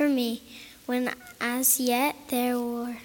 for 0.00 0.08
me, 0.08 0.40
when 0.86 1.12
as 1.42 1.78
yet 1.78 2.16
there 2.28 2.58
were 2.58 2.96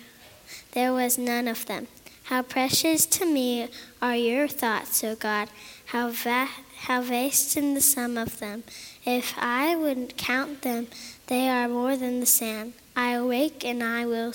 there 0.72 0.94
was 0.94 1.18
none 1.18 1.46
of 1.46 1.66
them. 1.66 1.88
How 2.24 2.42
precious 2.42 3.06
to 3.18 3.26
me 3.26 3.68
are 4.02 4.16
your 4.16 4.48
thoughts, 4.48 5.04
O 5.04 5.14
God, 5.14 5.50
how, 5.88 6.12
va- 6.12 6.48
how 6.88 7.02
vast 7.02 7.58
in 7.58 7.74
the 7.74 7.82
sum 7.82 8.18
of 8.18 8.40
them. 8.40 8.64
If 9.06 9.34
I 9.38 9.76
would 9.76 10.16
count 10.16 10.62
them, 10.62 10.88
they 11.28 11.50
are 11.50 11.68
more 11.68 11.98
than 11.98 12.22
the 12.22 12.26
sand. 12.26 12.72
I 12.96 13.12
awake 13.12 13.66
and 13.66 13.84
I 13.84 14.06
will 14.06 14.32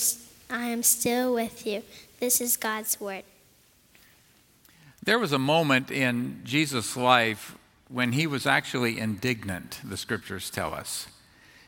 I 0.50 0.66
am 0.66 0.82
still 0.82 1.32
with 1.32 1.66
you. 1.66 1.82
This 2.18 2.42
is 2.42 2.58
God's 2.58 3.00
word. 3.00 3.24
There 5.02 5.18
was 5.18 5.32
a 5.32 5.38
moment 5.38 5.90
in 5.90 6.42
Jesus' 6.44 6.94
life 6.94 7.56
when 7.88 8.12
he 8.12 8.26
was 8.26 8.46
actually 8.46 8.98
indignant, 8.98 9.80
the 9.82 9.96
scriptures 9.96 10.50
tell 10.50 10.74
us. 10.74 11.06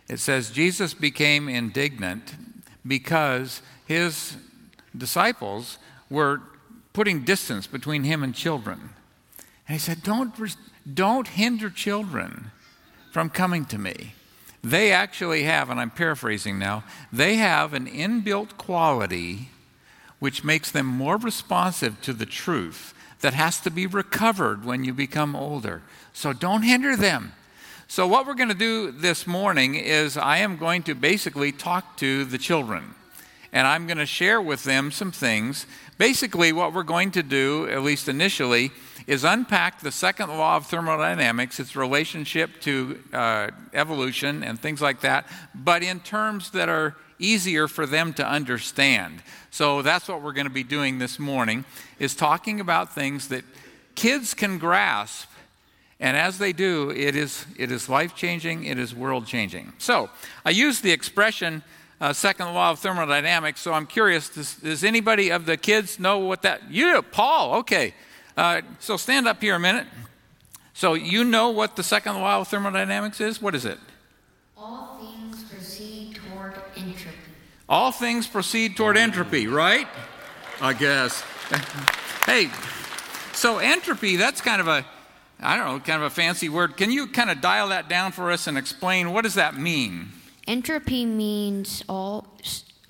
It 0.09 0.19
says 0.19 0.51
Jesus 0.51 0.95
became 0.95 1.49
indignant 1.49 2.35
because 2.87 3.63
his 3.87 4.37
disciples 4.97 5.79
were 6.11 6.43
putting 6.93 7.25
distance 7.25 7.67
between 7.67 8.05
him 8.05 8.23
and 8.23 8.35
children. 8.35 8.91
And 9.67 9.75
he 9.75 9.79
said, 9.79 10.03
Don't, 10.03 10.35
don't 10.93 11.29
hinder 11.29 11.71
children 11.71 12.51
from 13.13 13.31
coming 13.31 13.65
to 13.67 13.79
me. 13.79 14.15
They 14.63 14.93
actually 14.93 15.43
have, 15.43 15.71
and 15.71 15.81
I'm 15.81 15.91
paraphrasing 15.91 16.59
now, 16.59 16.85
they 17.13 17.37
have 17.37 17.75
an 17.75 17.87
inbuilt 17.87 18.57
quality 18.57 19.49
which 20.19 20.45
makes 20.45 20.71
them 20.71 20.87
more 20.87 21.17
responsive 21.17 22.01
to 22.03 22.13
the 22.13 22.27
truth 22.27 22.95
that 23.23 23.35
has 23.35 23.59
to 23.61 23.71
be 23.71 23.87
recovered 23.87 24.65
when 24.65 24.85
you 24.85 24.95
become 24.95 25.35
older. 25.35 25.83
So 26.13 26.33
don't 26.33 26.63
hinder 26.63 26.97
them. 26.97 27.33
So, 27.93 28.07
what 28.07 28.27
we're 28.27 28.33
going 28.33 28.49
to 28.49 28.55
do 28.55 28.91
this 28.91 29.27
morning 29.27 29.75
is 29.75 30.17
I 30.17 30.39
am 30.39 30.57
going 30.57 30.83
to 30.85 30.95
basically 30.95 31.53
talk 31.53 31.99
to 31.99 32.25
the 32.25 32.39
children. 32.39 32.95
And 33.53 33.67
I'm 33.67 33.87
going 33.87 33.99
to 33.99 34.07
share 34.07 34.41
with 34.41 34.65
them 34.65 34.91
some 34.91 35.13
things. 35.13 35.67
Basically, 35.99 36.55
what 36.55 36.73
we're 36.73 36.85
going 36.85 37.11
to 37.11 37.23
do, 37.23 37.69
at 37.69 37.83
least 37.83 38.09
initially, 38.09 38.71
is 39.07 39.25
unpack 39.25 39.81
the 39.81 39.93
second 39.93 40.31
law 40.31 40.57
of 40.57 40.65
thermodynamics, 40.69 41.61
its 41.61 41.77
relationship 41.77 42.63
to 42.63 42.99
uh, 43.13 43.49
evolution 43.75 44.43
and 44.43 44.59
things 44.59 44.81
like 44.81 45.03
that, 45.03 45.27
but 45.55 45.83
in 45.83 46.01
terms 46.01 46.53
that 46.53 46.71
are 46.71 46.97
easier 47.19 47.69
for 47.69 47.85
them 47.85 48.15
to 48.15 48.27
understand. 48.27 49.23
So 49.51 49.83
that's 49.83 50.09
what 50.09 50.23
we're 50.23 50.33
going 50.33 50.47
to 50.47 50.51
be 50.51 50.65
doing 50.65 50.99
this 50.99 51.19
morning 51.19 51.67
is 51.99 52.15
talking 52.15 52.59
about 52.59 52.95
things 52.95 53.29
that 53.29 53.45
kids 53.97 54.33
can 54.33 54.57
grasp 54.57 55.29
and 56.03 56.17
as 56.17 56.39
they 56.39 56.53
do, 56.53 56.91
it 56.91 57.15
is, 57.15 57.47
it 57.57 57.71
is 57.71 57.89
life 57.89 58.17
changing, 58.17 58.65
it 58.65 58.77
is 58.77 58.93
world 58.93 59.25
changing. 59.25 59.73
So, 59.79 60.11
I 60.45 60.51
use 60.51 60.81
the 60.81 60.91
expression 60.91 61.63
uh, 62.01 62.13
second 62.13 62.53
law 62.53 62.73
of 62.73 62.81
thermodynamics, 62.81 63.61
so 63.61 63.73
I'm 63.73 63.87
curious 63.87 64.29
does, 64.29 64.57
does, 64.57 64.83
anybody 64.83 65.31
of 65.31 65.47
the 65.47 65.57
kids 65.57 66.01
know 66.01 66.19
what 66.19 66.43
that? 66.43 66.69
You, 66.69 67.01
Paul, 67.03 67.55
okay. 67.61 67.95
Uh, 68.37 68.63
so, 68.81 68.97
stand 68.97 69.29
up 69.29 69.41
here 69.41 69.55
a 69.55 69.61
minute. 69.61 69.87
So, 70.75 70.95
you 70.95 71.23
know 71.23 71.51
what 71.51 71.77
the 71.77 71.85
second 71.85 72.15
law 72.15 72.41
of 72.41 72.49
thermodynamics 72.49 73.21
is? 73.21 73.41
What 73.41 73.55
is 73.55 73.65
it? 73.65 73.79
All 74.57 74.99
things 74.99 75.45
proceed 75.45 76.17
toward 76.17 76.55
entropy. 76.75 77.17
All 77.69 77.93
things 77.93 78.27
proceed 78.27 78.77
toward 78.77 78.97
entropy, 78.97 79.47
right? 79.47 79.87
I 80.61 80.73
guess. 80.73 81.21
hey, 82.27 82.51
so 83.35 83.59
entropy, 83.59 84.17
that's 84.17 84.41
kind 84.41 84.61
of 84.61 84.67
a 84.67 84.85
I 85.43 85.57
don't 85.57 85.67
know, 85.67 85.81
kind 85.81 86.03
of 86.03 86.11
a 86.11 86.15
fancy 86.15 86.49
word. 86.49 86.77
Can 86.77 86.91
you 86.91 87.09
kind 87.09 87.31
of 87.31 87.41
dial 87.41 87.69
that 87.69 87.89
down 87.89 88.13
for 88.13 88.31
us 88.31 88.47
and 88.47 88.57
explain 88.57 89.13
what 89.13 89.23
does 89.23 89.35
that 89.35 89.57
mean? 89.57 90.11
Entropy 90.47 91.05
means 91.05 91.85
all 91.89 92.27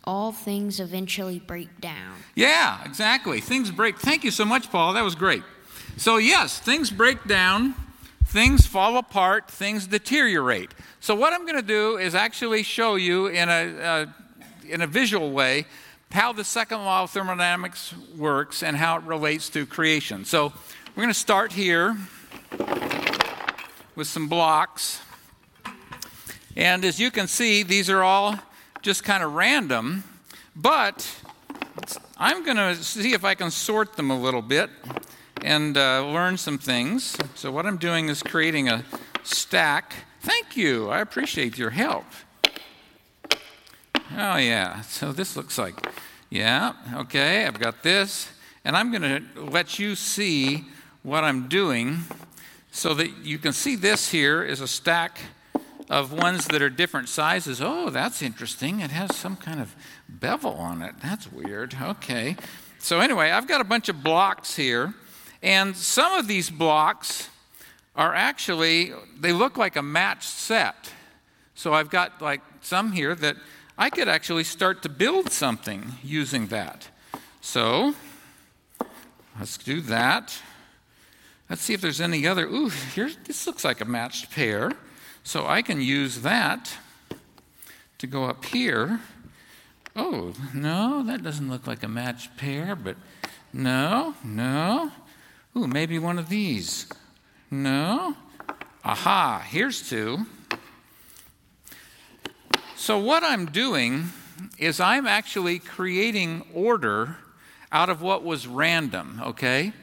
all 0.04 0.32
things 0.32 0.80
eventually 0.80 1.38
break 1.38 1.80
down. 1.80 2.16
Yeah, 2.34 2.82
exactly. 2.84 3.40
Things 3.40 3.70
break. 3.70 3.98
Thank 3.98 4.24
you 4.24 4.32
so 4.32 4.44
much, 4.44 4.70
Paul. 4.70 4.94
That 4.94 5.04
was 5.04 5.14
great. 5.14 5.42
So 5.96 6.16
yes, 6.16 6.58
things 6.58 6.90
break 6.90 7.24
down, 7.24 7.74
things 8.24 8.66
fall 8.66 8.96
apart, 8.96 9.50
things 9.50 9.86
deteriorate. 9.86 10.72
So 11.00 11.14
what 11.14 11.32
I'm 11.32 11.42
going 11.42 11.60
to 11.60 11.62
do 11.62 11.98
is 11.98 12.14
actually 12.14 12.64
show 12.64 12.96
you 12.96 13.26
in 13.26 13.48
a 13.48 13.82
uh, 13.82 14.06
in 14.68 14.82
a 14.82 14.86
visual 14.86 15.30
way 15.32 15.66
how 16.10 16.32
the 16.32 16.44
second 16.44 16.84
law 16.84 17.04
of 17.04 17.10
thermodynamics 17.10 17.94
works 18.16 18.62
and 18.62 18.76
how 18.76 18.96
it 18.98 19.02
relates 19.04 19.48
to 19.50 19.64
creation. 19.64 20.24
So 20.24 20.52
we're 20.94 21.02
going 21.02 21.08
to 21.08 21.18
start 21.18 21.52
here 21.52 21.96
with 23.94 24.06
some 24.06 24.28
blocks. 24.28 25.00
And 26.56 26.84
as 26.84 26.98
you 27.00 27.10
can 27.10 27.26
see, 27.26 27.62
these 27.62 27.90
are 27.90 28.02
all 28.02 28.38
just 28.82 29.04
kind 29.04 29.22
of 29.22 29.34
random, 29.34 30.04
but 30.56 31.08
I'm 32.16 32.44
going 32.44 32.56
to 32.56 32.74
see 32.76 33.12
if 33.12 33.24
I 33.24 33.34
can 33.34 33.50
sort 33.50 33.96
them 33.96 34.10
a 34.10 34.18
little 34.18 34.42
bit 34.42 34.70
and 35.42 35.76
uh, 35.76 36.06
learn 36.06 36.36
some 36.36 36.58
things. 36.58 37.16
So, 37.34 37.50
what 37.50 37.66
I'm 37.66 37.78
doing 37.78 38.08
is 38.08 38.22
creating 38.22 38.68
a 38.68 38.84
stack. 39.22 39.94
Thank 40.20 40.56
you, 40.56 40.88
I 40.88 41.00
appreciate 41.00 41.58
your 41.58 41.70
help. 41.70 42.04
Oh, 44.14 44.36
yeah, 44.36 44.82
so 44.82 45.10
this 45.10 45.36
looks 45.36 45.56
like, 45.56 45.74
yeah, 46.28 46.74
okay, 46.94 47.46
I've 47.46 47.58
got 47.58 47.82
this, 47.82 48.30
and 48.64 48.76
I'm 48.76 48.90
going 48.90 49.02
to 49.02 49.40
let 49.40 49.78
you 49.78 49.94
see 49.94 50.64
what 51.02 51.24
I'm 51.24 51.48
doing 51.48 52.00
so 52.72 52.94
that 52.94 53.18
you 53.18 53.38
can 53.38 53.52
see 53.52 53.76
this 53.76 54.10
here 54.10 54.42
is 54.42 54.60
a 54.60 54.66
stack 54.66 55.20
of 55.90 56.10
ones 56.10 56.46
that 56.46 56.62
are 56.62 56.70
different 56.70 57.06
sizes. 57.08 57.60
Oh, 57.60 57.90
that's 57.90 58.22
interesting. 58.22 58.80
It 58.80 58.90
has 58.90 59.14
some 59.14 59.36
kind 59.36 59.60
of 59.60 59.76
bevel 60.08 60.54
on 60.54 60.80
it. 60.80 60.94
That's 61.02 61.30
weird. 61.30 61.76
Okay. 61.80 62.34
So, 62.78 63.00
anyway, 63.00 63.30
I've 63.30 63.46
got 63.46 63.60
a 63.60 63.64
bunch 63.64 63.90
of 63.90 64.02
blocks 64.02 64.56
here, 64.56 64.94
and 65.42 65.76
some 65.76 66.14
of 66.14 66.26
these 66.26 66.48
blocks 66.48 67.28
are 67.94 68.14
actually, 68.14 68.92
they 69.20 69.32
look 69.32 69.58
like 69.58 69.76
a 69.76 69.82
matched 69.82 70.30
set. 70.30 70.92
So, 71.54 71.74
I've 71.74 71.90
got 71.90 72.22
like 72.22 72.40
some 72.62 72.92
here 72.92 73.14
that 73.16 73.36
I 73.76 73.90
could 73.90 74.08
actually 74.08 74.44
start 74.44 74.82
to 74.84 74.88
build 74.88 75.30
something 75.30 75.92
using 76.02 76.46
that. 76.46 76.88
So, 77.42 77.94
let's 79.38 79.58
do 79.58 79.82
that. 79.82 80.40
Let's 81.52 81.60
see 81.60 81.74
if 81.74 81.82
there's 81.82 82.00
any 82.00 82.26
other. 82.26 82.46
Ooh, 82.46 82.70
here, 82.70 83.10
this 83.26 83.46
looks 83.46 83.62
like 83.62 83.82
a 83.82 83.84
matched 83.84 84.30
pair. 84.30 84.72
So 85.22 85.46
I 85.46 85.60
can 85.60 85.82
use 85.82 86.22
that 86.22 86.74
to 87.98 88.06
go 88.06 88.24
up 88.24 88.46
here. 88.46 89.00
Oh, 89.94 90.32
no, 90.54 91.02
that 91.02 91.22
doesn't 91.22 91.50
look 91.50 91.66
like 91.66 91.82
a 91.82 91.88
matched 91.88 92.38
pair, 92.38 92.74
but 92.74 92.96
no, 93.52 94.14
no. 94.24 94.92
Ooh, 95.54 95.66
maybe 95.66 95.98
one 95.98 96.18
of 96.18 96.30
these. 96.30 96.86
No. 97.50 98.16
Aha, 98.82 99.44
here's 99.46 99.86
two. 99.86 100.24
So, 102.76 102.98
what 102.98 103.22
I'm 103.22 103.44
doing 103.44 104.06
is 104.56 104.80
I'm 104.80 105.06
actually 105.06 105.58
creating 105.58 106.46
order 106.54 107.18
out 107.70 107.90
of 107.90 108.00
what 108.00 108.24
was 108.24 108.46
random, 108.46 109.20
okay? 109.22 109.74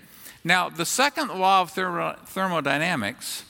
Now, 0.43 0.69
the 0.69 0.85
second 0.85 1.29
law 1.39 1.61
of 1.61 1.71
thermodynamics 1.71 3.43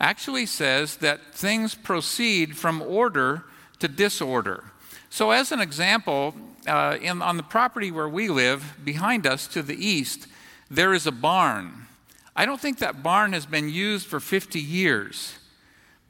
actually 0.00 0.46
says 0.46 0.96
that 0.98 1.34
things 1.34 1.74
proceed 1.74 2.56
from 2.56 2.82
order 2.82 3.44
to 3.78 3.88
disorder. 3.88 4.64
So, 5.08 5.30
as 5.30 5.52
an 5.52 5.60
example, 5.60 6.34
uh, 6.66 6.98
in, 7.00 7.22
on 7.22 7.36
the 7.36 7.42
property 7.42 7.90
where 7.90 8.08
we 8.08 8.28
live, 8.28 8.74
behind 8.84 9.26
us 9.26 9.46
to 9.48 9.62
the 9.62 9.76
east, 9.76 10.26
there 10.70 10.92
is 10.92 11.06
a 11.06 11.12
barn. 11.12 11.86
I 12.36 12.46
don't 12.46 12.60
think 12.60 12.78
that 12.78 13.02
barn 13.02 13.32
has 13.32 13.46
been 13.46 13.68
used 13.68 14.06
for 14.06 14.20
50 14.20 14.60
years 14.60 15.38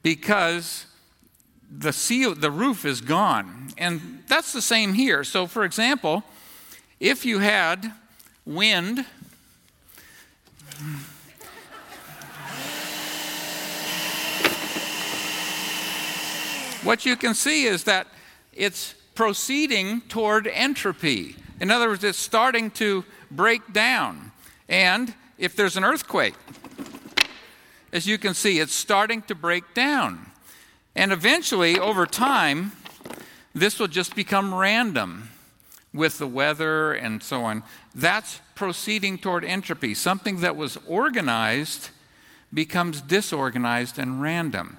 because 0.01 0.85
the 1.69 1.93
seal, 1.93 2.35
the 2.35 2.51
roof 2.51 2.85
is 2.85 3.01
gone. 3.01 3.69
And 3.77 4.23
that's 4.27 4.53
the 4.53 4.61
same 4.61 4.93
here. 4.93 5.23
So, 5.23 5.45
for 5.47 5.63
example, 5.63 6.23
if 6.99 7.25
you 7.25 7.39
had 7.39 7.93
wind 8.45 9.05
what 16.83 17.05
you 17.05 17.15
can 17.15 17.33
see 17.33 17.65
is 17.65 17.83
that 17.85 18.07
it's 18.53 18.93
proceeding 19.15 20.01
toward 20.01 20.47
entropy. 20.47 21.35
In 21.59 21.71
other 21.71 21.89
words, 21.89 22.03
it's 22.03 22.17
starting 22.17 22.69
to 22.71 23.03
break 23.31 23.73
down. 23.73 24.31
And 24.69 25.13
if 25.37 25.55
there's 25.55 25.77
an 25.77 25.83
earthquake, 25.83 26.35
as 27.91 28.05
you 28.05 28.17
can 28.17 28.33
see, 28.33 28.59
it's 28.59 28.73
starting 28.73 29.21
to 29.23 29.35
break 29.35 29.73
down. 29.73 30.27
And 30.95 31.11
eventually, 31.11 31.79
over 31.79 32.05
time, 32.05 32.73
this 33.53 33.79
will 33.79 33.87
just 33.87 34.15
become 34.15 34.53
random 34.53 35.29
with 35.93 36.17
the 36.17 36.27
weather 36.27 36.93
and 36.93 37.23
so 37.23 37.43
on. 37.43 37.63
That's 37.95 38.41
proceeding 38.55 39.17
toward 39.17 39.45
entropy. 39.45 39.93
Something 39.93 40.41
that 40.41 40.57
was 40.57 40.77
organized 40.85 41.89
becomes 42.53 43.01
disorganized 43.01 43.97
and 43.97 44.21
random. 44.21 44.77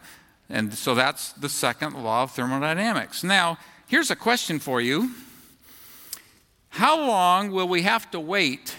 And 0.50 0.74
so 0.74 0.94
that's 0.94 1.32
the 1.32 1.48
second 1.48 1.94
law 1.94 2.24
of 2.24 2.32
thermodynamics. 2.32 3.24
Now, 3.24 3.56
here's 3.88 4.10
a 4.10 4.16
question 4.16 4.58
for 4.58 4.82
you 4.82 5.12
How 6.68 7.00
long 7.00 7.50
will 7.50 7.66
we 7.66 7.82
have 7.82 8.10
to 8.10 8.20
wait 8.20 8.76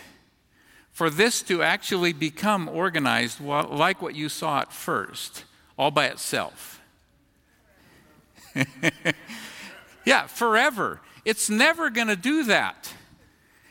for 0.91 1.09
this 1.09 1.41
to 1.43 1.63
actually 1.63 2.13
become 2.13 2.69
organized 2.69 3.41
like 3.41 4.01
what 4.01 4.15
you 4.15 4.29
saw 4.29 4.61
at 4.61 4.71
first, 4.71 5.45
all 5.77 5.91
by 5.91 6.05
itself? 6.05 6.79
yeah, 10.05 10.27
forever. 10.27 11.01
It's 11.25 11.49
never 11.49 11.89
going 11.89 12.07
to 12.07 12.15
do 12.15 12.43
that. 12.45 12.93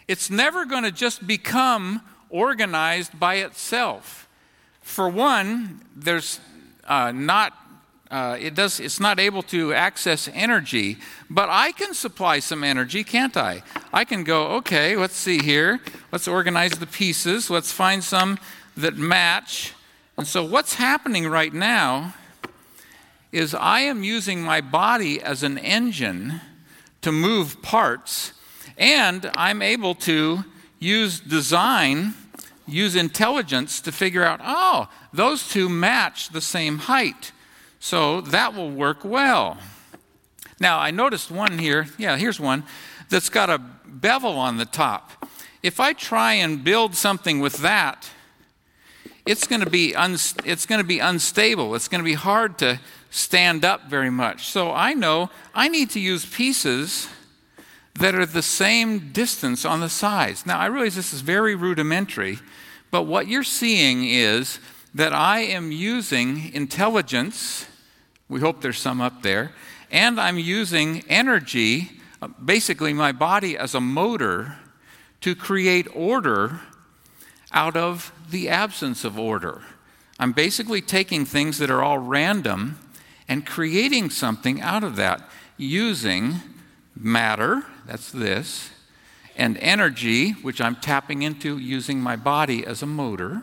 It's 0.09 0.31
never 0.31 0.65
going 0.65 0.85
to 0.85 0.93
just 0.93 1.27
become 1.27 2.01
organized 2.31 3.19
by 3.19 3.37
itself. 3.37 4.29
For 4.83 5.09
one, 5.09 5.81
there's 5.95 6.41
uh, 6.85 7.13
not 7.13 7.53
uh, 8.11 8.37
it 8.39 8.55
does, 8.55 8.79
it's 8.79 9.01
not 9.01 9.19
able 9.19 9.43
to 9.43 9.73
access 9.75 10.29
energy, 10.33 10.99
but 11.29 11.49
I 11.51 11.73
can 11.73 11.93
supply 11.93 12.39
some 12.39 12.63
energy, 12.63 13.03
can't 13.03 13.37
I? 13.37 13.63
I 13.93 14.05
can 14.05 14.23
go, 14.23 14.47
okay, 14.59 14.97
let's 14.97 15.17
see 15.17 15.43
here. 15.43 15.81
Let's 16.13 16.29
organize 16.29 16.73
the 16.73 16.87
pieces. 16.87 17.51
Let's 17.51 17.73
find 17.73 18.05
some 18.05 18.39
that 18.77 18.97
match. 18.97 19.73
And 20.17 20.27
so, 20.27 20.45
what's 20.45 20.75
happening 20.75 21.27
right 21.27 21.53
now 21.53 22.15
is 23.33 23.55
I 23.55 23.81
am 23.81 24.05
using 24.05 24.41
my 24.41 24.61
body 24.61 25.21
as 25.21 25.43
an 25.43 25.59
engine 25.59 26.41
to 27.03 27.11
move 27.11 27.61
parts, 27.61 28.33
and 28.77 29.31
I'm 29.35 29.63
able 29.63 29.95
to 29.95 30.45
use 30.79 31.21
design, 31.21 32.15
use 32.67 32.97
intelligence 32.97 33.81
to 33.83 33.93
figure 33.93 34.25
out, 34.25 34.41
oh, 34.43 34.89
those 35.13 35.49
two 35.49 35.69
match 35.69 36.31
the 36.31 36.41
same 36.41 36.79
height. 36.79 37.33
So 37.81 38.21
that 38.21 38.55
will 38.55 38.71
work 38.71 39.05
well. 39.05 39.59
Now, 40.59 40.79
I 40.79 40.91
noticed 40.91 41.31
one 41.31 41.59
here. 41.59 41.87
Yeah, 41.99 42.17
here's 42.17 42.41
one 42.41 42.65
that's 43.09 43.29
got 43.29 43.51
a 43.51 43.59
bevel 43.85 44.33
on 44.33 44.57
the 44.57 44.65
top. 44.65 45.29
If 45.63 45.81
I 45.81 45.93
try 45.93 46.35
and 46.35 46.65
build 46.65 46.95
something 46.95 47.41
with 47.41 47.59
that, 47.59 48.11
it's 49.27 49.47
going 49.47 49.61
to 49.61 49.71
be 49.71 49.95
it's 50.45 50.67
going 50.67 50.81
to 50.81 50.87
be 50.87 51.01
unstable. 51.01 51.75
It's 51.75 51.89
going 51.89 52.01
to 52.01 52.05
be 52.05 52.15
hard 52.15 52.59
to 52.59 52.81
stand 53.11 53.65
up 53.65 53.89
very 53.89 54.11
much. 54.11 54.47
So 54.49 54.73
I 54.73 54.95
know 54.95 55.31
I 55.55 55.69
need 55.69 55.91
to 55.91 56.01
use 56.01 56.25
pieces 56.25 57.09
that 57.99 58.15
are 58.15 58.27
the 58.27 58.43
same 58.43 59.13
distance 59.13 59.65
on 59.65 59.81
the 59.81 59.89
sides. 59.89 60.47
Now 60.47 60.59
I 60.59 60.67
realize 60.67 60.95
this 60.95 61.13
is 61.13 61.23
very 61.23 61.55
rudimentary, 61.55 62.39
but 62.91 63.03
what 63.03 63.29
you're 63.29 63.43
seeing 63.43 64.05
is 64.05 64.59
that 64.95 65.13
I 65.13 65.41
am 65.41 65.73
using 65.73 66.53
intelligence 66.55 67.67
we 68.29 68.41
hope 68.41 68.61
there's 68.61 68.79
some 68.79 69.01
up 69.01 69.23
there. 69.23 69.53
And 69.91 70.21
I'm 70.21 70.39
using 70.39 71.05
energy, 71.09 71.93
basically 72.45 72.93
my 72.93 73.13
body 73.13 73.57
as 73.57 73.75
a 73.75 73.81
motor, 73.81 74.57
to 75.21 75.35
create 75.35 75.87
order 75.95 76.61
out 77.53 77.77
of 77.77 78.13
the 78.31 78.49
absence 78.49 79.05
of 79.05 79.19
order. 79.19 79.63
I'm 80.19 80.33
basically 80.33 80.81
taking 80.81 81.25
things 81.25 81.59
that 81.59 81.71
are 81.71 81.83
all 81.83 81.99
random 81.99 82.79
and 83.29 83.47
creating 83.47 84.11
something 84.11 84.61
out 84.61 84.83
of 84.83 84.97
that 84.97 85.29
using 85.57 86.41
matter, 86.97 87.65
that's 87.87 88.11
this, 88.11 88.71
and 89.37 89.57
energy, 89.59 90.33
which 90.33 90.61
I'm 90.61 90.77
tapping 90.77 91.23
into 91.23 91.59
using 91.59 92.01
my 92.01 92.17
body 92.17 92.67
as 92.67 92.83
a 92.83 92.87
motor, 92.87 93.43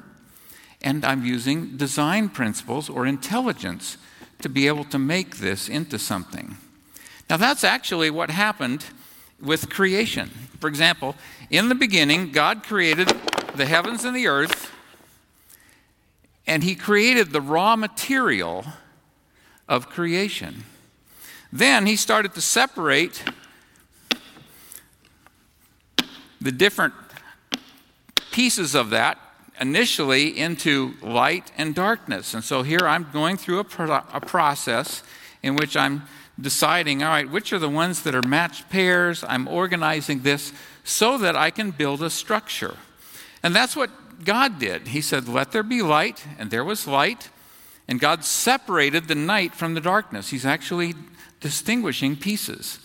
and 0.82 1.06
I'm 1.06 1.24
using 1.24 1.78
design 1.78 2.30
principles 2.30 2.90
or 2.90 3.06
intelligence 3.06 3.98
to 4.42 4.50
be 4.50 4.68
able 4.68 4.84
to 4.86 5.00
make 5.00 5.38
this 5.38 5.70
into 5.70 5.98
something. 5.98 6.58
Now, 7.30 7.38
that's 7.38 7.64
actually 7.64 8.10
what 8.10 8.30
happened 8.30 8.86
with 9.42 9.70
creation. 9.70 10.30
For 10.60 10.68
example, 10.68 11.16
in 11.50 11.70
the 11.70 11.76
beginning, 11.76 12.32
God 12.32 12.64
created 12.64 13.14
the 13.56 13.66
heavens 13.66 14.04
and 14.04 14.16
the 14.16 14.28
earth, 14.28 14.72
and 16.46 16.64
He 16.64 16.76
created 16.76 17.32
the 17.32 17.42
raw 17.42 17.76
material 17.76 18.66
of 19.70 19.90
creation. 19.90 20.66
Then 21.52 21.86
He 21.86 21.96
started 21.96 22.34
to 22.34 22.42
separate 22.42 23.24
the 26.44 26.52
different 26.52 26.94
pieces 28.32 28.76
of 28.76 28.90
that 28.92 29.18
initially 29.60 30.38
into 30.38 30.94
light 31.02 31.52
and 31.58 31.74
darkness. 31.74 32.34
And 32.34 32.44
so 32.44 32.64
here 32.64 32.82
I'm 32.82 33.08
going 33.14 33.38
through 33.38 33.60
a, 33.60 33.64
pro- 33.64 34.04
a 34.12 34.20
process 34.20 35.04
in 35.42 35.56
which 35.56 35.78
I'm 35.78 36.04
deciding, 36.40 37.04
all 37.04 37.10
right, 37.10 37.30
which 37.30 37.54
are 37.54 37.60
the 37.60 37.70
ones 37.70 38.04
that 38.04 38.16
are 38.16 38.28
matched 38.28 38.70
pairs? 38.70 39.24
I'm 39.28 39.48
organizing 39.48 40.22
this 40.22 40.52
so 40.84 41.18
that 41.20 41.36
I 41.36 41.52
can 41.52 41.72
build 41.72 42.02
a 42.02 42.10
structure. 42.10 42.76
And 43.44 43.56
that's 43.56 43.76
what 43.76 43.90
God 44.26 44.60
did. 44.60 44.90
He 44.90 45.02
said, 45.02 45.28
Let 45.28 45.52
there 45.52 45.64
be 45.64 45.82
light, 45.82 46.26
and 46.40 46.50
there 46.50 46.64
was 46.64 46.88
light. 46.88 47.30
And 47.88 48.00
God 48.00 48.24
separated 48.24 49.08
the 49.08 49.16
night 49.16 49.54
from 49.54 49.74
the 49.74 49.82
darkness. 49.82 50.30
He's 50.30 50.46
actually 50.46 50.94
distinguishing 51.42 52.16
pieces. 52.16 52.80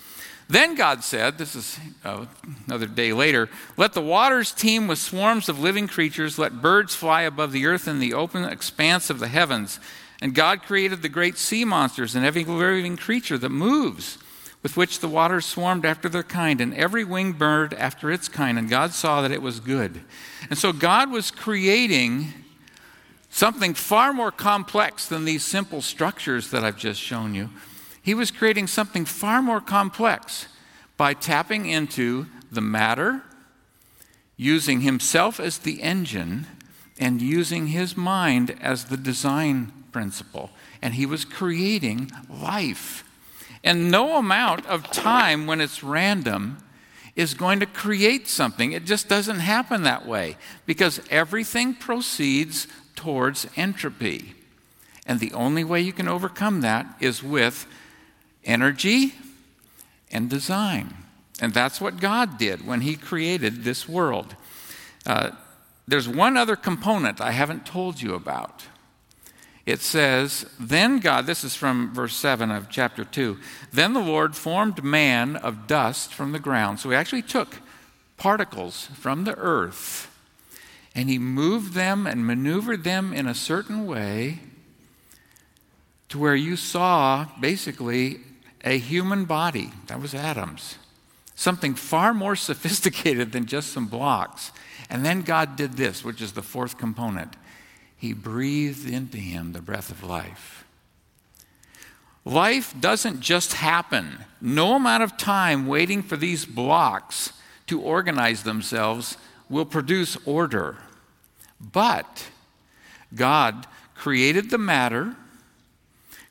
Then 0.49 0.77
God 0.77 1.05
said, 1.05 1.37
this 1.37 1.55
is 1.55 1.79
uh, 2.05 2.25
another 2.67 2.87
day 2.87 3.13
later, 3.13 3.51
let 3.77 3.93
the 3.93 4.01
waters 4.01 4.51
teem 4.51 4.89
with 4.89 4.99
swarms 4.99 5.51
of 5.51 5.61
living 5.61 5.87
creatures, 5.87 6.39
let 6.39 6.63
birds 6.63 6.95
fly 6.95 7.23
above 7.23 7.53
the 7.53 7.67
earth 7.67 7.87
in 7.87 7.99
the 7.99 8.15
open 8.15 8.45
expanse 8.45 9.11
of 9.11 9.19
the 9.19 9.29
heavens. 9.29 9.79
And 10.23 10.35
God 10.35 10.63
created 10.63 11.03
the 11.03 11.11
great 11.11 11.37
sea 11.37 11.67
monsters 11.67 12.15
and 12.15 12.25
every 12.25 12.45
living 12.45 12.97
creature 12.97 13.37
that 13.37 13.51
moves, 13.51 14.17
with 14.63 14.77
which 14.77 15.01
the 15.01 15.09
waters 15.09 15.45
swarmed 15.45 15.85
after 15.85 16.09
their 16.09 16.23
kind, 16.23 16.63
and 16.63 16.75
every 16.75 17.05
winged 17.05 17.39
bird 17.39 17.75
after 17.75 18.11
its 18.11 18.27
kind. 18.27 18.59
And 18.59 18.71
God 18.71 18.93
saw 18.93 19.21
that 19.21 19.31
it 19.31 19.43
was 19.43 19.61
good. 19.61 20.01
And 20.49 20.59
so 20.59 20.73
God 20.73 21.11
was 21.11 21.31
creating 21.31 22.33
something 23.29 23.75
far 23.75 24.15
more 24.15 24.33
complex 24.33 25.07
than 25.07 25.27
these 25.27 25.45
simple 25.45 25.83
structures 25.83 26.51
that 26.51 26.65
I've 26.65 26.79
just 26.79 27.01
shown 27.01 27.35
you. 27.35 27.51
He 28.09 28.15
was 28.15 28.31
creating 28.31 28.69
something 28.69 29.05
far 29.05 29.43
more 29.43 29.61
complex 29.61 30.47
by 30.97 31.13
tapping 31.13 31.67
into 31.67 32.25
the 32.51 32.63
matter, 32.63 33.21
using 34.35 34.81
himself 34.81 35.39
as 35.39 35.59
the 35.59 35.83
engine, 35.83 36.47
and 36.99 37.21
using 37.21 37.67
his 37.67 37.99
mind 37.99 38.57
as 38.63 38.87
the 38.87 38.97
design 38.97 39.75
principle. 39.93 40.49
And 40.81 40.95
he 40.95 41.05
was 41.05 41.27
creating 41.27 42.11
life. 42.31 43.05
And 43.63 43.91
no 43.91 44.17
amount 44.17 44.65
of 44.65 44.91
time 44.91 45.47
when 45.47 45.61
it's 45.61 45.85
random 45.85 46.65
is 47.15 47.35
going 47.35 47.61
to 47.61 47.67
create 47.67 48.27
something. 48.27 48.73
It 48.73 48.87
just 48.87 49.09
doesn't 49.09 49.41
happen 49.41 49.83
that 49.83 50.07
way 50.07 50.39
because 50.65 51.03
everything 51.11 51.75
proceeds 51.75 52.69
towards 52.97 53.47
entropy. 53.55 54.33
And 55.05 55.21
the 55.21 55.35
only 55.35 55.63
way 55.63 55.83
you 55.83 55.93
can 55.93 56.09
overcome 56.09 56.63
that 56.63 56.87
is 57.01 57.23
with 57.23 57.67
energy 58.49 59.15
and 60.11 60.29
design. 60.29 60.95
And 61.41 61.55
that's 61.55 61.81
what 61.81 62.01
God 62.01 62.39
did 62.39 62.67
when 62.67 62.81
He 62.81 62.97
created 62.97 63.63
this 63.63 63.89
world. 63.89 64.35
Uh, 65.07 65.31
there's 65.87 66.09
one 66.09 66.37
other 66.37 66.57
component 66.57 67.21
I 67.21 67.31
haven't 67.31 67.65
told 67.65 68.03
you 68.03 68.15
about. 68.15 68.67
It 69.65 69.81
says, 69.81 70.47
Then 70.59 70.99
God, 70.99 71.27
this 71.27 71.45
is 71.45 71.55
from 71.55 71.95
verse 71.95 72.17
7 72.17 72.51
of 72.51 72.71
chapter 72.71 73.05
2, 73.05 73.39
then 73.73 73.93
the 73.93 74.01
Lord 74.01 74.35
formed 74.35 74.83
man 74.83 75.37
of 75.37 75.67
dust 75.67 76.13
from 76.13 76.33
the 76.33 76.39
ground. 76.39 76.81
So 76.81 76.91
He 76.91 76.97
actually 76.97 77.23
took 77.23 77.59
particles 78.17 78.87
from 78.95 79.25
the 79.25 79.37
earth 79.37 80.11
and 80.95 81.09
He 81.09 81.19
moved 81.19 81.75
them 81.75 82.07
and 82.07 82.27
maneuvered 82.27 82.83
them 82.83 83.13
in 83.13 83.27
a 83.27 83.35
certain 83.35 83.87
way 83.87 84.41
to 86.09 86.19
where 86.19 86.35
you 86.35 86.57
saw 86.57 87.27
basically 87.39 88.21
a 88.65 88.79
human 88.79 89.25
body. 89.25 89.71
That 89.87 90.01
was 90.01 90.15
Adam's. 90.15 90.77
Something 91.35 91.75
far 91.75 92.13
more 92.13 92.37
sophisticated 92.51 93.33
than 93.33 93.47
just 93.47 93.73
some 93.73 93.87
blocks. 93.87 94.53
And 94.91 95.05
then 95.05 95.23
God 95.23 95.57
did 95.57 95.75
this, 95.75 96.05
which 96.05 96.21
is 96.21 96.33
the 96.33 96.43
fourth 96.43 96.79
component. 96.79 97.37
He 97.97 98.13
breathed 98.13 98.89
into 98.89 99.19
him 99.19 99.53
the 99.53 99.63
breath 99.63 99.91
of 99.91 100.03
life. 100.03 100.65
Life 102.25 102.75
doesn't 102.79 103.21
just 103.21 103.55
happen. 103.55 104.19
No 104.41 104.75
amount 104.75 105.03
of 105.03 105.17
time 105.17 105.67
waiting 105.67 106.03
for 106.03 106.17
these 106.17 106.45
blocks 106.45 107.33
to 107.67 107.81
organize 107.81 108.43
themselves 108.43 109.17
will 109.49 109.65
produce 109.65 110.17
order. 110.27 110.77
But 111.61 112.29
God 113.15 113.67
created 113.95 114.51
the 114.51 114.59
matter, 114.59 115.17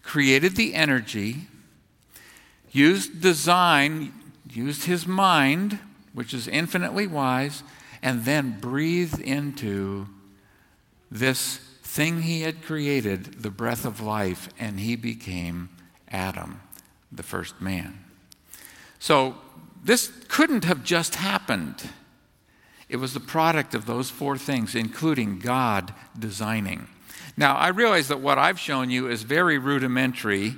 created 0.03 0.55
the 0.55 0.74
energy, 0.74 1.48
used 2.71 3.21
design, 3.21 4.13
used 4.50 4.86
his 4.86 5.07
mind, 5.07 5.79
which 6.13 6.33
is 6.33 6.47
infinitely 6.47 7.07
wise, 7.07 7.63
and 8.01 8.25
then 8.25 8.59
breathed 8.59 9.19
into 9.19 10.07
this 11.09 11.57
thing 11.83 12.21
he 12.21 12.41
had 12.41 12.62
created 12.62 13.41
the 13.41 13.50
breath 13.50 13.86
of 13.86 14.01
life, 14.01 14.50
and 14.59 14.79
he 14.79 14.95
became 14.95 15.69
Adam, 16.09 16.62
the 17.12 17.24
first 17.24 17.59
man. 17.62 18.03
So 19.00 19.36
this 19.83 20.12
couldn't 20.27 20.63
have 20.65 20.83
just 20.83 21.15
happened. 21.15 21.89
It 22.89 22.97
was 22.97 23.13
the 23.13 23.19
product 23.19 23.74
of 23.74 23.86
those 23.86 24.09
four 24.09 24.38
things, 24.38 24.75
including 24.75 25.39
God 25.39 25.93
designing. 26.17 26.88
Now, 27.36 27.55
I 27.55 27.67
realize 27.69 28.07
that 28.07 28.19
what 28.19 28.38
I've 28.38 28.59
shown 28.59 28.89
you 28.89 29.09
is 29.09 29.24
very 29.24 29.57
rudimentary, 29.57 30.55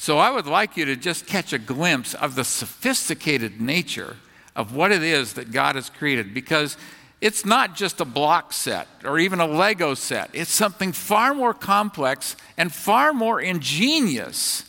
so 0.00 0.16
I 0.16 0.30
would 0.30 0.46
like 0.46 0.78
you 0.78 0.86
to 0.86 0.96
just 0.96 1.26
catch 1.26 1.52
a 1.52 1.58
glimpse 1.58 2.14
of 2.14 2.34
the 2.34 2.42
sophisticated 2.42 3.60
nature 3.60 4.16
of 4.56 4.74
what 4.74 4.92
it 4.92 5.02
is 5.02 5.34
that 5.34 5.52
God 5.52 5.74
has 5.74 5.90
created 5.90 6.32
because 6.32 6.78
it's 7.20 7.44
not 7.44 7.76
just 7.76 8.00
a 8.00 8.06
block 8.06 8.54
set 8.54 8.88
or 9.04 9.18
even 9.18 9.40
a 9.40 9.46
Lego 9.46 9.92
set. 9.92 10.30
It's 10.32 10.50
something 10.50 10.92
far 10.92 11.34
more 11.34 11.52
complex 11.52 12.34
and 12.56 12.72
far 12.72 13.12
more 13.12 13.42
ingenious. 13.42 14.64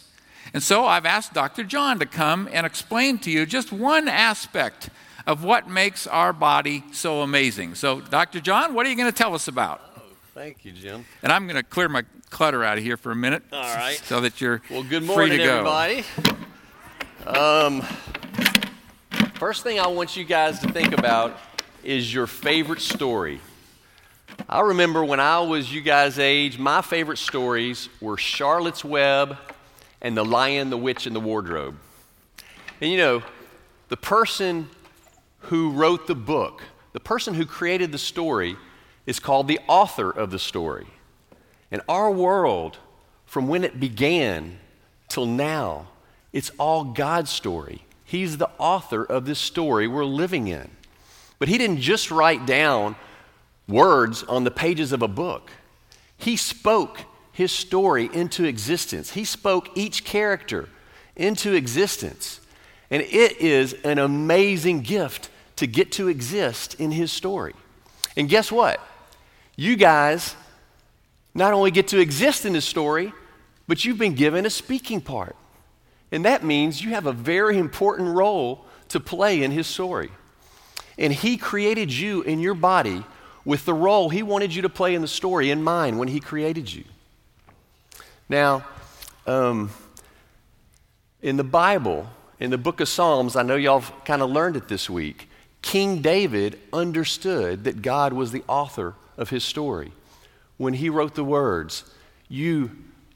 And 0.54 0.62
so 0.62 0.84
I've 0.84 1.06
asked 1.06 1.34
Dr. 1.34 1.64
John 1.64 2.00
to 2.00 2.06
come 2.06 2.50
and 2.52 2.66
explain 2.66 3.18
to 3.20 3.32
you 3.32 3.46
just 3.46 3.72
one 3.72 4.10
aspect 4.10 4.90
of 5.26 5.46
what 5.46 5.70
makes 5.70 6.08
our 6.08 6.34
body 6.34 6.84
so 6.92 7.22
amazing. 7.22 7.76
So, 7.76 8.02
Dr. 8.02 8.42
John, 8.42 8.74
what 8.74 8.86
are 8.86 8.90
you 8.90 8.98
going 8.98 9.10
to 9.10 9.18
tell 9.18 9.34
us 9.34 9.48
about? 9.48 9.80
Oh, 9.96 10.02
thank 10.34 10.66
you, 10.66 10.74
Jim. 10.74 11.06
And 11.24 11.32
I'm 11.32 11.46
going 11.48 11.56
to 11.56 11.64
clear 11.64 11.88
my 11.88 12.04
clutter 12.32 12.64
out 12.64 12.80
of 12.80 12.84
here 12.84 12.98
for 12.98 13.12
a 13.12 13.16
minute. 13.16 13.44
All 13.54 13.62
right. 13.62 14.02
So 14.06 14.22
that 14.22 14.42
you're 14.42 14.64
well. 14.72 14.82
Good 14.82 15.04
morning, 15.04 15.40
everybody. 15.40 16.04
Um, 17.28 17.82
first 19.36 19.62
thing 19.62 19.80
I 19.80 19.86
want 19.88 20.18
you 20.18 20.24
guys 20.24 20.60
to 20.62 20.72
think 20.72 20.98
about 20.98 21.38
is 21.84 22.12
your 22.12 22.26
favorite 22.26 22.82
story. 22.82 23.40
I 24.50 24.62
remember 24.62 25.04
when 25.04 25.20
I 25.20 25.40
was 25.42 25.72
you 25.72 25.82
guys' 25.82 26.18
age, 26.18 26.58
my 26.58 26.82
favorite 26.82 27.18
stories 27.18 27.90
were 28.00 28.18
Charlotte's 28.18 28.84
Web 28.84 29.38
and 30.02 30.18
The 30.18 30.26
Lion, 30.26 30.72
the 30.72 30.78
Witch, 30.78 31.06
and 31.06 31.16
the 31.16 31.20
Wardrobe. 31.20 31.76
And 32.80 32.90
you 32.90 32.98
know, 32.98 33.22
the 33.90 33.98
person 33.98 34.70
who 35.42 35.72
wrote 35.72 36.08
the 36.08 36.16
book, 36.16 36.64
the 36.94 37.00
person 37.00 37.34
who 37.34 37.46
created 37.46 37.92
the 37.92 37.98
story, 38.00 38.56
is 39.06 39.20
called 39.20 39.48
the 39.48 39.60
author 39.68 40.10
of 40.10 40.32
the 40.32 40.40
story. 40.40 40.88
And 41.72 41.82
our 41.88 42.12
world, 42.12 42.78
from 43.26 43.48
when 43.48 43.64
it 43.64 43.80
began 43.80 44.60
till 45.08 45.26
now, 45.26 45.88
it's 46.34 46.52
all 46.58 46.84
God's 46.84 47.32
story. 47.32 47.86
He's 48.04 48.38
the 48.38 48.50
author 48.58 49.04
of 49.04 49.26
this 49.26 49.40
story 49.40 49.88
we're 49.88 50.06
living 50.06 50.48
in. 50.48 50.70
But 51.40 51.48
He 51.48 51.58
didn't 51.58 51.82
just 51.82 52.12
write 52.12 52.46
down 52.46 52.96
words 53.68 54.24
on 54.24 54.44
the 54.44 54.52
pages 54.52 54.92
of 54.92 55.02
a 55.02 55.08
book, 55.08 55.50
He 56.18 56.36
spoke 56.36 57.00
His 57.32 57.52
story 57.52 58.10
into 58.14 58.44
existence. 58.44 59.12
He 59.12 59.24
spoke 59.24 59.70
each 59.78 60.04
character 60.04 60.68
into 61.16 61.54
existence. 61.54 62.42
And 62.90 63.02
it 63.02 63.40
is 63.40 63.74
an 63.86 64.00
amazing 64.00 64.82
gift 64.82 65.30
to 65.56 65.68
get 65.68 65.94
to 65.94 66.08
exist 66.08 66.76
in 66.80 66.92
his 66.92 67.12
story. 67.12 67.54
And 68.18 68.28
guess 68.28 68.52
what? 68.52 68.82
You 69.56 69.76
guys 69.76 70.36
not 71.34 71.54
only 71.54 71.72
get 71.72 71.88
to 71.90 72.00
exist 72.00 72.46
in 72.46 72.54
his 72.54 72.66
story, 72.66 73.14
but 73.68 73.86
you've 73.86 73.98
been 73.98 74.16
given 74.16 74.46
a 74.46 74.50
speaking 74.50 75.02
part. 75.02 75.36
And 76.12 76.26
that 76.26 76.44
means 76.44 76.84
you 76.84 76.90
have 76.92 77.06
a 77.06 77.14
very 77.14 77.58
important 77.58 78.16
role 78.16 78.66
to 78.90 79.00
play 79.00 79.44
in 79.44 79.52
his 79.52 79.68
story. 79.68 80.12
And 80.98 81.14
he 81.14 81.38
created 81.38 81.92
you 81.92 82.22
in 82.22 82.40
your 82.40 82.54
body 82.54 83.04
with 83.46 83.66
the 83.66 83.74
role 83.74 84.10
he 84.10 84.24
wanted 84.24 84.54
you 84.54 84.62
to 84.64 84.70
play 84.70 84.94
in 84.94 85.02
the 85.02 85.08
story 85.08 85.50
in 85.50 85.64
mind 85.64 85.98
when 85.98 86.10
he 86.10 86.20
created 86.20 86.72
you. 86.72 86.84
Now, 88.28 88.66
um, 89.26 89.72
in 91.22 91.38
the 91.38 91.44
Bible, 91.44 92.08
in 92.40 92.50
the 92.50 92.58
book 92.58 92.82
of 92.82 92.90
Psalms, 92.90 93.36
I 93.36 93.44
know 93.44 93.56
y'all 93.56 93.84
kind 94.06 94.22
of 94.22 94.30
learned 94.30 94.58
it 94.58 94.68
this 94.68 94.90
week. 94.90 95.30
King 95.62 96.02
David 96.02 96.60
understood 96.74 97.64
that 97.64 97.82
God 97.82 98.14
was 98.14 98.32
the 98.32 98.44
author 98.48 98.96
of 99.18 99.30
his 99.30 99.44
story. 99.44 99.92
When 100.62 100.76
he 100.76 100.92
wrote 100.92 101.16
the 101.16 101.24
words, 101.24 101.86
You 102.30 102.70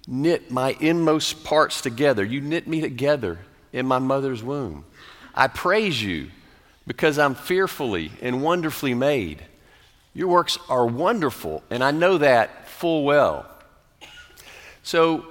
knit 0.08 0.50
my 0.50 0.76
inmost 0.80 1.44
parts 1.44 1.80
together, 1.80 2.26
you 2.26 2.42
knit 2.42 2.68
me 2.68 2.82
together 2.82 3.38
in 3.72 3.86
my 3.86 4.00
mother's 4.00 4.42
womb. 4.42 4.84
I 5.36 5.46
praise 5.46 6.02
you 6.02 6.32
because 6.88 7.20
I'm 7.20 7.36
fearfully 7.36 8.12
and 8.20 8.42
wonderfully 8.42 8.96
made. 8.96 9.46
Your 10.16 10.30
works 10.30 10.58
are 10.70 10.88
wonderful, 10.88 11.62
and 11.70 11.84
I 11.84 11.92
know 11.92 12.18
that 12.18 12.68
full 12.68 13.04
well. 13.04 13.46
So, 14.82 15.28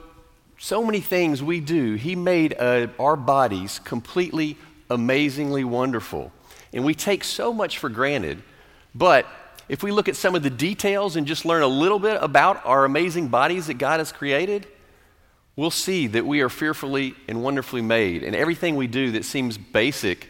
so 0.57 0.85
many 0.85 1.01
things 1.01 1.43
we 1.43 1.59
do, 1.59 1.95
He 1.95 2.15
made 2.15 2.55
uh, 2.57 2.87
our 3.01 3.17
bodies 3.17 3.81
completely, 3.81 4.57
amazingly 4.89 5.65
wonderful. 5.65 6.31
And 6.73 6.85
we 6.85 6.95
take 6.95 7.25
so 7.25 7.53
much 7.53 7.79
for 7.79 7.89
granted. 7.89 8.41
But 8.95 9.27
if 9.69 9.83
we 9.83 9.91
look 9.91 10.09
at 10.09 10.17
some 10.17 10.35
of 10.35 10.43
the 10.43 10.51
details 10.51 11.17
and 11.17 11.27
just 11.27 11.45
learn 11.45 11.63
a 11.63 11.67
little 11.67 11.99
bit 11.99 12.19
about 12.21 12.65
our 12.65 12.85
amazing 12.85 13.29
bodies 13.29 13.67
that 13.67 13.75
God 13.75 14.01
has 14.01 14.13
created, 14.13 14.67
we'll 15.57 15.71
see 15.71 16.07
that 16.09 16.27
we 16.27 16.41
are 16.41 16.49
fearfully 16.49 17.15
and 17.29 17.43
wonderfully 17.43 17.83
made. 17.83 18.23
And 18.23 18.35
everything 18.37 18.77
we 18.77 18.87
do 18.87 19.13
that 19.13 19.25
seems 19.25 19.57
basic 19.57 20.29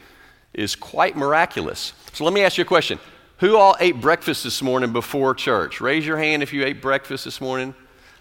is 0.52 0.76
quite 0.76 1.16
miraculous. 1.16 1.92
So 2.12 2.24
let 2.24 2.32
me 2.32 2.42
ask 2.42 2.58
you 2.58 2.62
a 2.62 2.66
question. 2.66 2.98
Who 3.38 3.56
all 3.56 3.76
ate 3.80 4.00
breakfast 4.00 4.44
this 4.44 4.62
morning 4.62 4.92
before 4.92 5.34
church? 5.34 5.80
Raise 5.80 6.06
your 6.06 6.18
hand 6.18 6.42
if 6.42 6.52
you 6.52 6.64
ate 6.64 6.80
breakfast 6.80 7.24
this 7.24 7.40
morning. 7.40 7.74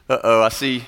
Uh 0.10 0.18
oh, 0.24 0.42
I 0.42 0.50
see 0.50 0.84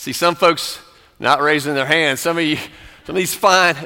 See, 0.00 0.14
some 0.14 0.34
folks 0.34 0.80
not 1.18 1.42
raising 1.42 1.74
their 1.74 1.84
hands. 1.84 2.20
Some 2.20 2.38
of 2.38 2.42
you, 2.42 2.56
some 3.04 3.10
of 3.10 3.16
these 3.16 3.34
fine, 3.34 3.76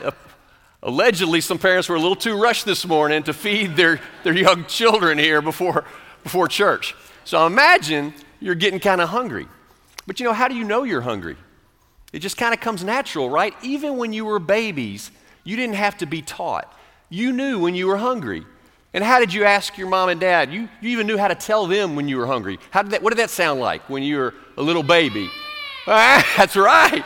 allegedly, 0.84 1.40
some 1.40 1.58
parents 1.58 1.88
were 1.88 1.96
a 1.96 2.00
little 2.00 2.16
too 2.16 2.40
rushed 2.40 2.66
this 2.66 2.86
morning 2.86 3.22
to 3.24 3.32
feed 3.32 3.74
their, 3.74 4.00
their 4.22 4.34
young 4.34 4.66
children 4.66 5.18
here 5.18 5.42
before, 5.42 5.84
before 6.22 6.46
church. 6.46 6.94
So 7.24 7.46
imagine 7.46 8.14
you're 8.38 8.54
getting 8.54 8.78
kind 8.78 9.00
of 9.00 9.08
hungry. 9.08 9.48
But 10.06 10.20
you 10.20 10.24
know, 10.24 10.32
how 10.32 10.48
do 10.48 10.54
you 10.54 10.64
know 10.64 10.84
you're 10.84 11.00
hungry? 11.00 11.36
It 12.12 12.20
just 12.20 12.36
kind 12.36 12.54
of 12.54 12.60
comes 12.60 12.84
natural, 12.84 13.28
right? 13.28 13.54
Even 13.62 13.96
when 13.96 14.12
you 14.12 14.24
were 14.24 14.38
babies, 14.38 15.10
you 15.42 15.56
didn't 15.56 15.74
have 15.74 15.98
to 15.98 16.06
be 16.06 16.22
taught. 16.22 16.72
You 17.08 17.32
knew 17.32 17.58
when 17.58 17.74
you 17.74 17.86
were 17.86 17.96
hungry. 17.96 18.46
And 18.92 19.02
how 19.02 19.18
did 19.18 19.32
you 19.32 19.44
ask 19.44 19.76
your 19.76 19.88
mom 19.88 20.08
and 20.08 20.20
dad? 20.20 20.52
You, 20.52 20.68
you 20.80 20.90
even 20.90 21.08
knew 21.08 21.18
how 21.18 21.26
to 21.26 21.34
tell 21.34 21.66
them 21.66 21.96
when 21.96 22.06
you 22.06 22.18
were 22.18 22.26
hungry. 22.26 22.60
How 22.70 22.82
did 22.82 22.92
that, 22.92 23.02
what 23.02 23.10
did 23.10 23.18
that 23.18 23.30
sound 23.30 23.58
like 23.58 23.88
when 23.88 24.02
you 24.04 24.18
were 24.18 24.34
a 24.56 24.62
little 24.62 24.84
baby? 24.84 25.30
that's 25.86 26.54
right. 26.54 27.02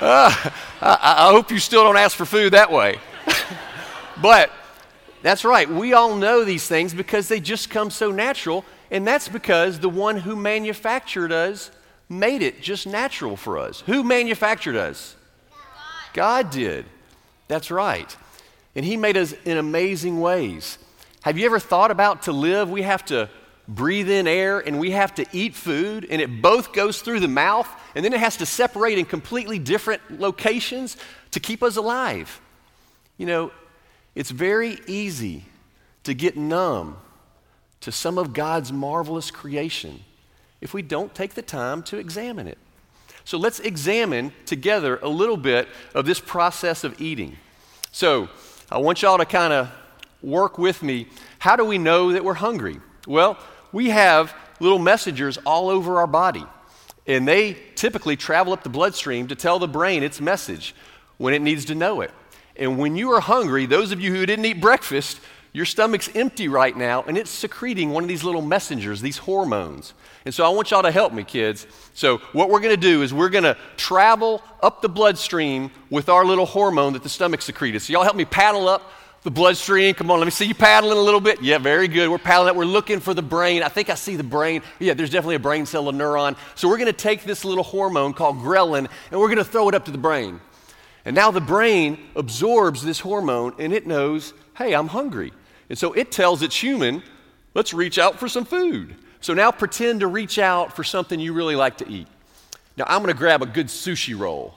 Uh, 0.00 0.50
I, 0.80 1.26
I 1.28 1.30
hope 1.30 1.50
you 1.50 1.58
still 1.58 1.84
don't 1.84 1.96
ask 1.96 2.16
for 2.16 2.24
food 2.24 2.54
that 2.54 2.72
way. 2.72 2.98
But 4.22 4.50
that's 5.22 5.44
right. 5.44 5.68
We 5.68 5.92
all 5.92 6.16
know 6.16 6.44
these 6.44 6.66
things 6.66 6.94
because 6.94 7.28
they 7.28 7.40
just 7.40 7.70
come 7.70 7.90
so 7.90 8.10
natural. 8.10 8.64
And 8.90 9.06
that's 9.06 9.28
because 9.28 9.78
the 9.78 9.88
one 9.88 10.16
who 10.16 10.34
manufactured 10.34 11.32
us 11.32 11.70
made 12.08 12.42
it 12.42 12.60
just 12.60 12.86
natural 12.86 13.36
for 13.36 13.58
us. 13.58 13.82
Who 13.82 14.02
manufactured 14.02 14.76
us? 14.76 15.14
God, 16.12 16.50
did. 16.50 16.86
That's 17.48 17.70
right. 17.70 18.16
And 18.74 18.84
He 18.84 18.96
made 18.96 19.16
us 19.16 19.32
in 19.44 19.58
amazing 19.58 20.20
ways. 20.20 20.78
Have 21.22 21.38
you 21.38 21.46
ever 21.46 21.60
thought 21.60 21.90
about 21.90 22.22
to 22.22 22.32
live, 22.32 22.70
we 22.70 22.82
have 22.82 23.04
to 23.06 23.28
breathe 23.68 24.10
in 24.10 24.26
air 24.26 24.58
and 24.58 24.80
we 24.80 24.90
have 24.90 25.14
to 25.14 25.26
eat 25.32 25.54
food, 25.54 26.06
and 26.10 26.20
it 26.20 26.42
both 26.42 26.72
goes 26.72 27.02
through 27.02 27.20
the 27.20 27.28
mouth, 27.28 27.68
and 27.94 28.04
then 28.04 28.12
it 28.12 28.18
has 28.18 28.38
to 28.38 28.46
separate 28.46 28.98
in 28.98 29.04
completely 29.04 29.58
different 29.58 30.20
locations 30.20 30.96
to 31.30 31.38
keep 31.38 31.62
us 31.62 31.76
alive. 31.76 32.40
You 33.18 33.26
know, 33.26 33.52
it's 34.14 34.30
very 34.30 34.78
easy 34.86 35.44
to 36.04 36.14
get 36.14 36.36
numb 36.36 36.96
to 37.80 37.92
some 37.92 38.18
of 38.18 38.32
God's 38.32 38.72
marvelous 38.72 39.30
creation 39.30 40.00
if 40.60 40.74
we 40.74 40.82
don't 40.82 41.14
take 41.14 41.34
the 41.34 41.42
time 41.42 41.82
to 41.84 41.96
examine 41.96 42.46
it. 42.46 42.58
So 43.24 43.38
let's 43.38 43.60
examine 43.60 44.32
together 44.46 44.98
a 45.02 45.08
little 45.08 45.36
bit 45.36 45.68
of 45.94 46.06
this 46.06 46.20
process 46.20 46.84
of 46.84 47.00
eating. 47.00 47.36
So 47.92 48.28
I 48.70 48.78
want 48.78 49.02
y'all 49.02 49.18
to 49.18 49.24
kind 49.24 49.52
of 49.52 49.70
work 50.22 50.58
with 50.58 50.82
me. 50.82 51.06
How 51.38 51.56
do 51.56 51.64
we 51.64 51.78
know 51.78 52.12
that 52.12 52.24
we're 52.24 52.34
hungry? 52.34 52.80
Well, 53.06 53.38
we 53.72 53.90
have 53.90 54.34
little 54.58 54.78
messengers 54.78 55.38
all 55.38 55.68
over 55.68 55.98
our 55.98 56.06
body. 56.06 56.44
And 57.06 57.26
they 57.26 57.56
typically 57.74 58.16
travel 58.16 58.52
up 58.52 58.62
the 58.62 58.68
bloodstream 58.68 59.28
to 59.28 59.34
tell 59.34 59.58
the 59.58 59.68
brain 59.68 60.02
its 60.02 60.20
message 60.20 60.74
when 61.16 61.34
it 61.34 61.42
needs 61.42 61.64
to 61.66 61.74
know 61.74 62.02
it. 62.02 62.10
And 62.60 62.78
when 62.78 62.94
you 62.94 63.10
are 63.12 63.20
hungry, 63.20 63.66
those 63.66 63.90
of 63.90 64.00
you 64.00 64.14
who 64.14 64.26
didn't 64.26 64.44
eat 64.44 64.60
breakfast, 64.60 65.18
your 65.52 65.64
stomach's 65.64 66.08
empty 66.14 66.46
right 66.46 66.76
now, 66.76 67.02
and 67.02 67.18
it's 67.18 67.30
secreting 67.30 67.90
one 67.90 68.04
of 68.04 68.08
these 68.08 68.22
little 68.22 68.42
messengers, 68.42 69.00
these 69.00 69.18
hormones. 69.18 69.94
And 70.24 70.32
so 70.32 70.44
I 70.44 70.50
want 70.50 70.70
y'all 70.70 70.82
to 70.82 70.92
help 70.92 71.12
me, 71.12 71.24
kids. 71.24 71.66
So, 71.94 72.18
what 72.32 72.50
we're 72.50 72.60
going 72.60 72.74
to 72.74 72.80
do 72.80 73.02
is 73.02 73.12
we're 73.12 73.30
going 73.30 73.44
to 73.44 73.56
travel 73.76 74.42
up 74.62 74.82
the 74.82 74.88
bloodstream 74.88 75.70
with 75.88 76.08
our 76.08 76.24
little 76.24 76.46
hormone 76.46 76.92
that 76.92 77.02
the 77.02 77.08
stomach 77.08 77.42
secreted. 77.42 77.80
So, 77.80 77.92
y'all 77.92 78.04
help 78.04 78.14
me 78.14 78.26
paddle 78.26 78.68
up 78.68 78.92
the 79.22 79.30
bloodstream. 79.30 79.94
Come 79.94 80.10
on, 80.10 80.20
let 80.20 80.26
me 80.26 80.30
see 80.30 80.44
you 80.44 80.54
paddling 80.54 80.98
a 80.98 81.00
little 81.00 81.20
bit. 81.20 81.42
Yeah, 81.42 81.58
very 81.58 81.88
good. 81.88 82.10
We're 82.10 82.18
paddling 82.18 82.50
up. 82.50 82.56
We're 82.56 82.64
looking 82.64 83.00
for 83.00 83.14
the 83.14 83.22
brain. 83.22 83.62
I 83.62 83.68
think 83.68 83.90
I 83.90 83.94
see 83.94 84.16
the 84.16 84.22
brain. 84.22 84.62
Yeah, 84.78 84.94
there's 84.94 85.10
definitely 85.10 85.36
a 85.36 85.40
brain 85.40 85.66
cell, 85.66 85.88
a 85.88 85.92
neuron. 85.92 86.36
So, 86.54 86.68
we're 86.68 86.78
going 86.78 86.86
to 86.86 86.92
take 86.92 87.24
this 87.24 87.44
little 87.44 87.64
hormone 87.64 88.12
called 88.12 88.36
ghrelin 88.36 88.88
and 89.10 89.18
we're 89.18 89.28
going 89.28 89.38
to 89.38 89.44
throw 89.44 89.68
it 89.68 89.74
up 89.74 89.86
to 89.86 89.90
the 89.90 89.98
brain. 89.98 90.40
And 91.04 91.14
now 91.14 91.30
the 91.30 91.40
brain 91.40 91.98
absorbs 92.14 92.82
this 92.82 93.00
hormone 93.00 93.54
and 93.58 93.72
it 93.72 93.86
knows, 93.86 94.34
hey, 94.56 94.74
I'm 94.74 94.88
hungry. 94.88 95.32
And 95.68 95.78
so 95.78 95.92
it 95.92 96.12
tells 96.12 96.42
its 96.42 96.56
human, 96.56 97.02
let's 97.54 97.72
reach 97.72 97.98
out 97.98 98.18
for 98.18 98.28
some 98.28 98.44
food. 98.44 98.94
So 99.20 99.34
now 99.34 99.50
pretend 99.50 100.00
to 100.00 100.06
reach 100.06 100.38
out 100.38 100.74
for 100.74 100.84
something 100.84 101.20
you 101.20 101.32
really 101.32 101.56
like 101.56 101.78
to 101.78 101.88
eat. 101.88 102.06
Now 102.76 102.84
I'm 102.86 103.02
going 103.02 103.12
to 103.12 103.18
grab 103.18 103.42
a 103.42 103.46
good 103.46 103.66
sushi 103.66 104.18
roll. 104.18 104.54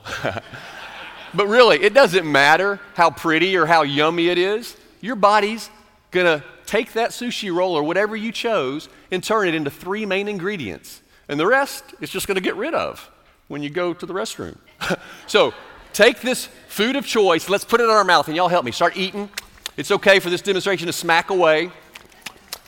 but 1.34 1.48
really, 1.48 1.82
it 1.82 1.94
doesn't 1.94 2.30
matter 2.30 2.80
how 2.96 3.10
pretty 3.10 3.58
or 3.58 3.66
how 3.66 3.84
yummy 3.84 4.30
it 4.30 4.38
is. 4.38 4.76
Your 5.02 5.16
body's 5.16 5.70
going 6.12 6.26
to 6.26 6.44
take 6.66 6.94
that 6.94 7.12
sushi 7.12 7.54
roll 7.54 7.76
or 7.76 7.84
whatever 7.84 8.16
you 8.16 8.32
chose 8.32 8.88
and 9.12 9.24
turn 9.24 9.48
it 9.48 9.56
into 9.56 9.70
three 9.70 10.06
main 10.06 10.28
ingredients. 10.28 11.02
And 11.28 11.40
the 11.40 11.48
rest 11.48 11.84
it's 12.02 12.12
just 12.12 12.28
going 12.28 12.36
to 12.36 12.42
get 12.42 12.56
rid 12.56 12.74
of 12.74 13.10
when 13.48 13.62
you 13.62 13.70
go 13.70 13.94
to 13.94 14.06
the 14.06 14.14
restroom. 14.14 14.58
so 15.28 15.54
take 15.94 16.22
this 16.22 16.48
food 16.68 16.96
of 16.96 17.06
choice, 17.06 17.50
let's 17.50 17.64
put 17.64 17.80
it 17.80 17.86
in 17.86 17.90
our 17.90 18.04
mouth, 18.04 18.28
and 18.28 18.36
y'all 18.36 18.48
help 18.48 18.66
me. 18.66 18.72
Start 18.72 18.98
eating. 18.98 19.30
It's 19.78 19.92
okay 19.92 20.20
for 20.20 20.30
this 20.30 20.42
demonstration 20.42 20.88
to 20.88 20.94
smack 20.94 21.30
away. 21.30 21.72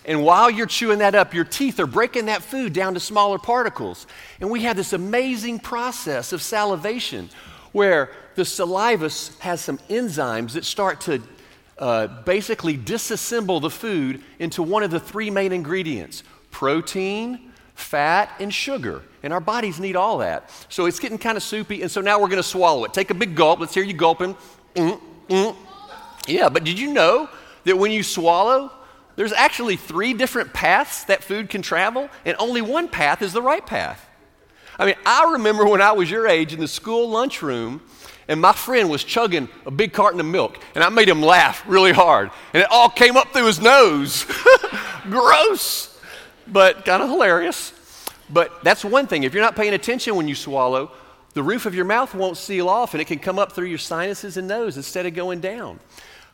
And 0.05 0.24
while 0.24 0.51
you're 0.51 0.67
chewing 0.67 1.00
that 1.00 1.15
up, 1.15 1.34
your 1.34 1.46
teeth 1.46 1.79
are 1.79 1.88
breaking 1.88 2.27
that 2.27 2.44
food 2.44 2.74
down 2.74 2.94
to 2.94 3.00
smaller 3.00 3.39
particles. 3.39 4.05
And 4.39 4.51
we 4.51 4.63
have 4.63 4.77
this 4.77 4.94
amazing 4.94 5.60
process 5.60 6.32
of 6.32 6.41
salivation 6.41 7.29
where 7.72 8.12
the 8.36 8.46
saliva 8.46 9.10
has 9.39 9.62
some 9.62 9.79
enzymes 9.89 10.53
that 10.53 10.63
start 10.63 11.01
to 11.01 11.22
uh, 11.79 12.08
basically 12.24 12.77
disassemble 12.77 13.62
the 13.62 13.70
food 13.70 14.22
into 14.39 14.63
one 14.63 14.84
of 14.84 14.91
the 14.91 15.00
three 15.00 15.29
main 15.29 15.51
ingredients 15.51 16.24
protein, 16.51 17.51
fat, 17.75 18.32
and 18.39 18.53
sugar. 18.53 19.03
And 19.22 19.32
our 19.32 19.39
bodies 19.39 19.79
need 19.79 19.96
all 19.96 20.17
that. 20.20 20.50
So 20.70 20.86
it's 20.86 21.00
getting 21.00 21.17
kind 21.17 21.38
of 21.38 21.44
soupy. 21.44 21.82
And 21.82 21.91
so 21.91 22.01
now 22.01 22.20
we're 22.20 22.27
going 22.27 22.41
to 22.41 22.44
swallow 22.44 22.84
it. 22.86 22.94
Take 22.94 23.12
a 23.12 23.13
big 23.13 23.36
gulp. 23.36 23.60
Let's 23.60 23.74
hear 23.74 23.84
you 23.84 23.94
gulping. 23.94 24.36
Mm, 24.75 25.00
mm. 25.27 25.55
Yeah, 26.27 26.50
but 26.50 26.63
did 26.63 26.79
you 26.79 26.91
know 26.94 27.29
that 27.65 27.77
when 27.77 27.91
you 27.91 28.01
swallow, 28.01 28.72
there's 29.15 29.34
actually 29.34 29.75
three 29.75 30.13
different 30.13 30.53
paths 30.53 31.03
that 31.05 31.24
food 31.24 31.50
can 31.50 31.62
travel, 31.62 32.10
and 32.25 32.36
only 32.39 32.62
one 32.62 32.88
path 32.88 33.22
is 33.22 33.34
the 33.34 33.41
right 33.41 33.65
path. 33.65 34.10
I 34.77 34.86
mean, 34.86 34.96
I 35.05 35.32
remember 35.34 35.65
when 35.65 35.82
I 35.82 35.94
was 35.94 36.12
your 36.12 36.27
age 36.27 36.53
in 36.53 36.60
the 36.60 36.67
school 36.67 37.10
lunchroom, 37.10 37.82
and 38.27 38.41
my 38.41 38.51
friend 38.51 38.89
was 38.89 39.03
chugging 39.03 39.48
a 39.65 39.72
big 39.72 39.94
carton 39.94 40.20
of 40.20 40.25
milk, 40.25 40.60
and 40.74 40.84
I 40.84 40.89
made 40.89 41.08
him 41.08 41.22
laugh 41.22 41.63
really 41.67 41.94
hard, 41.94 42.32
and 42.53 42.63
it 42.63 42.70
all 42.70 42.89
came 42.89 43.15
up 43.15 43.32
through 43.32 43.46
his 43.46 43.62
nose. 43.62 44.25
Gross, 45.03 45.94
but 46.47 46.85
kind 46.85 47.01
of 47.01 47.09
hilarious. 47.09 47.73
But 48.29 48.63
that's 48.63 48.83
one 48.83 49.07
thing. 49.07 49.23
If 49.23 49.33
you're 49.33 49.43
not 49.43 49.55
paying 49.55 49.73
attention 49.73 50.15
when 50.15 50.27
you 50.27 50.35
swallow, 50.35 50.91
the 51.33 51.43
roof 51.43 51.65
of 51.65 51.75
your 51.75 51.85
mouth 51.85 52.15
won't 52.15 52.37
seal 52.37 52.69
off, 52.69 52.93
and 52.93 53.01
it 53.01 53.05
can 53.05 53.19
come 53.19 53.37
up 53.37 53.51
through 53.51 53.67
your 53.67 53.77
sinuses 53.77 54.37
and 54.37 54.47
nose 54.47 54.77
instead 54.77 55.05
of 55.05 55.13
going 55.13 55.41
down. 55.41 55.79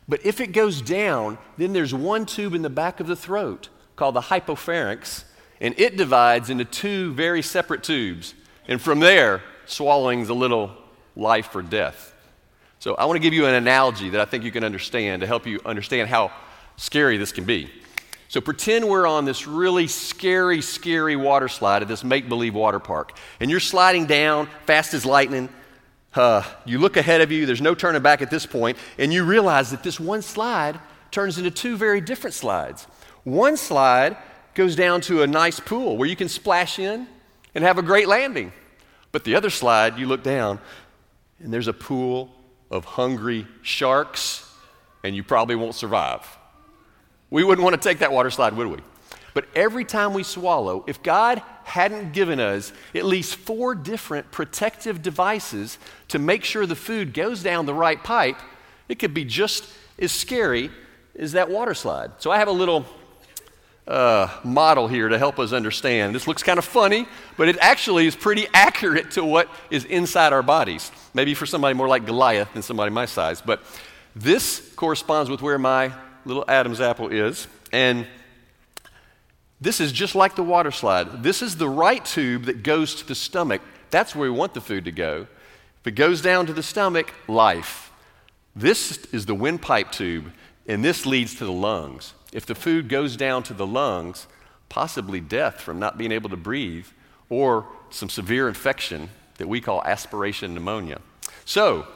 But 0.07 0.25
if 0.25 0.39
it 0.39 0.47
goes 0.47 0.81
down, 0.81 1.37
then 1.57 1.73
there's 1.73 1.93
one 1.93 2.25
tube 2.25 2.53
in 2.53 2.61
the 2.61 2.69
back 2.69 2.99
of 2.99 3.07
the 3.07 3.15
throat 3.15 3.69
called 3.95 4.15
the 4.15 4.21
hypopharynx, 4.21 5.23
and 5.59 5.73
it 5.79 5.97
divides 5.97 6.49
into 6.49 6.65
two 6.65 7.13
very 7.13 7.41
separate 7.41 7.83
tubes. 7.83 8.33
And 8.67 8.81
from 8.81 8.99
there, 8.99 9.41
swallowing's 9.65 10.29
a 10.29 10.33
little 10.33 10.71
life 11.15 11.55
or 11.55 11.61
death. 11.61 12.13
So 12.79 12.95
I 12.95 13.05
want 13.05 13.17
to 13.17 13.21
give 13.21 13.33
you 13.33 13.45
an 13.45 13.53
analogy 13.53 14.09
that 14.09 14.21
I 14.21 14.25
think 14.25 14.43
you 14.43 14.51
can 14.51 14.63
understand 14.63 15.21
to 15.21 15.27
help 15.27 15.45
you 15.45 15.59
understand 15.65 16.09
how 16.09 16.31
scary 16.77 17.17
this 17.17 17.31
can 17.31 17.43
be. 17.43 17.69
So 18.31 18.39
pretend 18.39 18.87
we're 18.87 19.05
on 19.05 19.25
this 19.25 19.45
really 19.45 19.87
scary, 19.87 20.61
scary 20.61 21.17
water 21.17 21.49
slide 21.49 21.81
at 21.81 21.89
this 21.89 22.01
make 22.01 22.29
believe 22.29 22.53
water 22.53 22.79
park. 22.79 23.11
And 23.41 23.51
you're 23.51 23.59
sliding 23.59 24.05
down 24.05 24.47
fast 24.65 24.93
as 24.93 25.05
lightning, 25.05 25.49
uh, 26.15 26.41
you 26.63 26.79
look 26.79 26.95
ahead 26.95 27.19
of 27.19 27.29
you, 27.33 27.45
there's 27.45 27.59
no 27.59 27.75
turning 27.75 28.01
back 28.01 28.21
at 28.21 28.31
this 28.31 28.45
point, 28.45 28.77
and 28.97 29.11
you 29.11 29.25
realize 29.25 29.71
that 29.71 29.83
this 29.83 29.99
one 29.99 30.21
slide 30.21 30.79
turns 31.11 31.37
into 31.37 31.51
two 31.51 31.75
very 31.75 31.99
different 31.99 32.33
slides. 32.33 32.87
One 33.25 33.57
slide 33.57 34.15
goes 34.53 34.77
down 34.77 35.01
to 35.01 35.23
a 35.23 35.27
nice 35.27 35.59
pool 35.59 35.97
where 35.97 36.07
you 36.07 36.15
can 36.15 36.29
splash 36.29 36.79
in 36.79 37.07
and 37.53 37.65
have 37.65 37.77
a 37.77 37.83
great 37.83 38.07
landing. 38.07 38.53
But 39.11 39.25
the 39.25 39.35
other 39.35 39.49
slide, 39.49 39.99
you 39.99 40.07
look 40.07 40.23
down, 40.23 40.61
and 41.43 41.53
there's 41.53 41.67
a 41.67 41.73
pool 41.73 42.31
of 42.69 42.85
hungry 42.85 43.45
sharks, 43.61 44.49
and 45.03 45.17
you 45.17 45.21
probably 45.21 45.55
won't 45.55 45.75
survive. 45.75 46.25
We 47.31 47.43
wouldn't 47.43 47.63
want 47.63 47.81
to 47.81 47.89
take 47.89 47.99
that 47.99 48.11
water 48.11 48.29
slide, 48.29 48.53
would 48.53 48.67
we? 48.67 48.77
But 49.33 49.45
every 49.55 49.85
time 49.85 50.13
we 50.13 50.23
swallow, 50.23 50.83
if 50.87 51.01
God 51.01 51.41
hadn't 51.63 52.11
given 52.11 52.39
us 52.39 52.73
at 52.93 53.05
least 53.05 53.35
four 53.35 53.73
different 53.73 54.29
protective 54.29 55.01
devices 55.01 55.77
to 56.09 56.19
make 56.19 56.43
sure 56.43 56.65
the 56.65 56.75
food 56.75 57.13
goes 57.13 57.41
down 57.41 57.65
the 57.65 57.73
right 57.73 58.03
pipe, 58.03 58.37
it 58.89 58.99
could 58.99 59.13
be 59.13 59.23
just 59.23 59.65
as 59.97 60.11
scary 60.11 60.69
as 61.17 61.31
that 61.31 61.49
water 61.49 61.73
slide. 61.73 62.11
So 62.19 62.29
I 62.29 62.39
have 62.39 62.49
a 62.49 62.53
little 62.53 62.85
uh, 63.87 64.27
model 64.43 64.89
here 64.89 65.07
to 65.07 65.17
help 65.17 65.39
us 65.39 65.53
understand. 65.53 66.13
This 66.13 66.27
looks 66.27 66.43
kind 66.43 66.59
of 66.59 66.65
funny, 66.65 67.07
but 67.37 67.47
it 67.47 67.57
actually 67.61 68.07
is 68.07 68.15
pretty 68.15 68.47
accurate 68.53 69.11
to 69.11 69.23
what 69.23 69.49
is 69.69 69.85
inside 69.85 70.33
our 70.33 70.43
bodies. 70.43 70.91
Maybe 71.13 71.33
for 71.33 71.45
somebody 71.45 71.73
more 71.73 71.87
like 71.87 72.05
Goliath 72.05 72.51
than 72.53 72.61
somebody 72.61 72.91
my 72.91 73.05
size, 73.05 73.41
but 73.41 73.63
this 74.13 74.73
corresponds 74.75 75.29
with 75.29 75.41
where 75.41 75.57
my 75.57 75.93
little 76.25 76.45
Adam's 76.47 76.81
apple 76.81 77.09
is. 77.09 77.47
And 77.71 78.07
this 79.59 79.79
is 79.79 79.91
just 79.91 80.15
like 80.15 80.35
the 80.35 80.43
water 80.43 80.71
slide. 80.71 81.23
This 81.23 81.41
is 81.41 81.57
the 81.57 81.69
right 81.69 82.03
tube 82.03 82.45
that 82.45 82.63
goes 82.63 82.95
to 82.95 83.07
the 83.07 83.15
stomach. 83.15 83.61
That's 83.91 84.15
where 84.15 84.31
we 84.31 84.37
want 84.37 84.53
the 84.53 84.61
food 84.61 84.85
to 84.85 84.91
go. 84.91 85.27
If 85.81 85.87
it 85.87 85.91
goes 85.91 86.21
down 86.21 86.47
to 86.47 86.53
the 86.53 86.63
stomach, 86.63 87.13
life. 87.27 87.91
This 88.55 89.05
is 89.13 89.25
the 89.25 89.35
windpipe 89.35 89.91
tube, 89.91 90.31
and 90.67 90.83
this 90.83 91.05
leads 91.05 91.35
to 91.35 91.45
the 91.45 91.51
lungs. 91.51 92.13
If 92.33 92.45
the 92.45 92.55
food 92.55 92.89
goes 92.89 93.15
down 93.15 93.43
to 93.43 93.53
the 93.53 93.67
lungs, 93.67 94.27
possibly 94.69 95.19
death 95.19 95.59
from 95.59 95.79
not 95.79 95.97
being 95.97 96.11
able 96.11 96.29
to 96.29 96.37
breathe 96.37 96.87
or 97.29 97.67
some 97.89 98.09
severe 98.09 98.47
infection 98.47 99.09
that 99.37 99.47
we 99.47 99.61
call 99.61 99.83
aspiration 99.83 100.53
pneumonia. 100.53 100.99
So, 101.45 101.87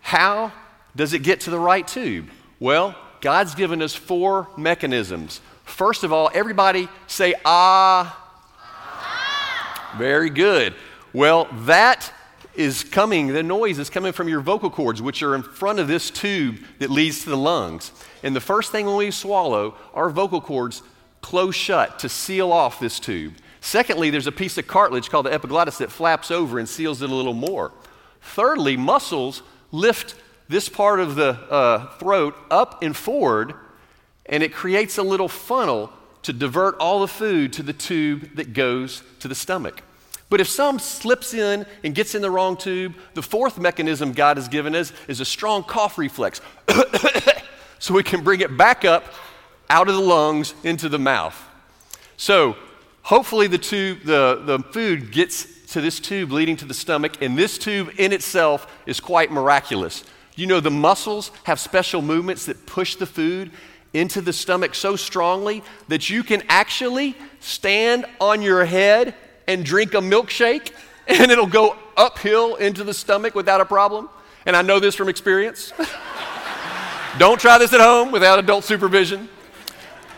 how 0.00 0.52
does 0.96 1.12
it 1.12 1.22
get 1.22 1.40
to 1.40 1.50
the 1.50 1.58
right 1.58 1.86
tube? 1.86 2.30
Well, 2.60 2.96
God's 3.24 3.56
given 3.56 3.82
us 3.82 3.94
four 3.94 4.46
mechanisms 4.56 5.40
First 5.64 6.04
of 6.04 6.12
all, 6.12 6.30
everybody 6.32 6.88
say 7.06 7.34
ah. 7.44 8.16
ah. 8.58 9.94
Very 9.98 10.30
good. 10.30 10.74
Well, 11.12 11.48
that 11.62 12.12
is 12.54 12.84
coming, 12.84 13.28
the 13.28 13.42
noise 13.42 13.80
is 13.80 13.90
coming 13.90 14.12
from 14.12 14.28
your 14.28 14.40
vocal 14.40 14.70
cords, 14.70 15.02
which 15.02 15.22
are 15.22 15.34
in 15.34 15.42
front 15.42 15.80
of 15.80 15.88
this 15.88 16.10
tube 16.10 16.58
that 16.78 16.90
leads 16.90 17.24
to 17.24 17.30
the 17.30 17.36
lungs. 17.36 17.90
And 18.22 18.36
the 18.36 18.40
first 18.40 18.70
thing 18.70 18.86
when 18.86 18.96
we 18.96 19.10
swallow, 19.10 19.74
our 19.94 20.10
vocal 20.10 20.40
cords 20.40 20.82
close 21.20 21.56
shut 21.56 21.98
to 22.00 22.08
seal 22.08 22.52
off 22.52 22.78
this 22.78 23.00
tube. 23.00 23.34
Secondly, 23.60 24.10
there's 24.10 24.26
a 24.26 24.32
piece 24.32 24.56
of 24.58 24.68
cartilage 24.68 25.10
called 25.10 25.26
the 25.26 25.32
epiglottis 25.32 25.78
that 25.78 25.90
flaps 25.90 26.30
over 26.30 26.58
and 26.58 26.68
seals 26.68 27.02
it 27.02 27.10
a 27.10 27.14
little 27.14 27.34
more. 27.34 27.72
Thirdly, 28.20 28.76
muscles 28.76 29.42
lift 29.72 30.14
this 30.48 30.68
part 30.68 31.00
of 31.00 31.14
the 31.14 31.30
uh, 31.50 31.96
throat 31.96 32.34
up 32.50 32.82
and 32.82 32.96
forward 32.96 33.54
and 34.26 34.42
it 34.42 34.52
creates 34.52 34.98
a 34.98 35.02
little 35.02 35.28
funnel 35.28 35.92
to 36.22 36.32
divert 36.32 36.76
all 36.78 37.00
the 37.00 37.08
food 37.08 37.52
to 37.54 37.62
the 37.62 37.72
tube 37.72 38.36
that 38.36 38.54
goes 38.54 39.02
to 39.20 39.28
the 39.28 39.34
stomach. 39.34 39.82
But 40.30 40.40
if 40.40 40.48
some 40.48 40.78
slips 40.78 41.34
in 41.34 41.66
and 41.84 41.94
gets 41.94 42.14
in 42.14 42.22
the 42.22 42.30
wrong 42.30 42.56
tube, 42.56 42.94
the 43.12 43.22
fourth 43.22 43.58
mechanism 43.58 44.12
God 44.12 44.38
has 44.38 44.48
given 44.48 44.74
us 44.74 44.92
is 45.06 45.20
a 45.20 45.24
strong 45.24 45.62
cough 45.62 45.98
reflex. 45.98 46.40
so 47.78 47.92
we 47.92 48.02
can 48.02 48.24
bring 48.24 48.40
it 48.40 48.56
back 48.56 48.84
up 48.84 49.04
out 49.68 49.88
of 49.88 49.94
the 49.94 50.00
lungs 50.00 50.54
into 50.64 50.88
the 50.88 50.98
mouth. 50.98 51.38
So 52.16 52.56
hopefully 53.02 53.46
the 53.46 53.58
tube, 53.58 54.00
the, 54.04 54.42
the 54.44 54.58
food 54.60 55.12
gets 55.12 55.66
to 55.72 55.80
this 55.80 56.00
tube 56.00 56.32
leading 56.32 56.56
to 56.56 56.64
the 56.64 56.74
stomach, 56.74 57.20
and 57.20 57.36
this 57.36 57.58
tube 57.58 57.92
in 57.98 58.12
itself 58.12 58.66
is 58.86 59.00
quite 59.00 59.30
miraculous. 59.30 60.04
You 60.36 60.46
know, 60.46 60.60
the 60.60 60.70
muscles 60.70 61.30
have 61.44 61.60
special 61.60 62.02
movements 62.02 62.46
that 62.46 62.66
push 62.66 62.96
the 62.96 63.06
food 63.06 63.50
into 63.92 64.20
the 64.20 64.32
stomach 64.32 64.74
so 64.74 64.96
strongly 64.96 65.62
that 65.88 66.10
you 66.10 66.24
can 66.24 66.42
actually 66.48 67.14
stand 67.38 68.04
on 68.20 68.42
your 68.42 68.64
head 68.64 69.14
and 69.46 69.64
drink 69.64 69.94
a 69.94 69.98
milkshake 69.98 70.72
and 71.06 71.30
it'll 71.30 71.46
go 71.46 71.76
uphill 71.96 72.56
into 72.56 72.82
the 72.82 72.94
stomach 72.94 73.34
without 73.34 73.60
a 73.60 73.64
problem? 73.64 74.08
And 74.46 74.56
I 74.56 74.62
know 74.62 74.80
this 74.80 74.94
from 74.94 75.08
experience. 75.08 75.72
Don't 77.18 77.40
try 77.40 77.58
this 77.58 77.72
at 77.72 77.80
home 77.80 78.10
without 78.10 78.38
adult 78.40 78.64
supervision. 78.64 79.28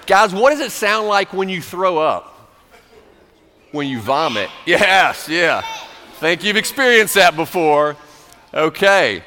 Guys, 0.07 0.33
what 0.33 0.51
does 0.51 0.61
it 0.61 0.71
sound 0.71 1.09
like 1.09 1.33
when 1.33 1.49
you 1.49 1.61
throw 1.61 1.99
up? 1.99 2.33
When 3.73 3.89
you 3.89 4.01
vomit? 4.01 4.49
Yes, 4.65 5.29
yeah. 5.29 5.63
Think 6.15 6.43
you've 6.43 6.57
experienced 6.57 7.15
that 7.17 7.37
before. 7.37 7.97
Okay. 8.55 9.23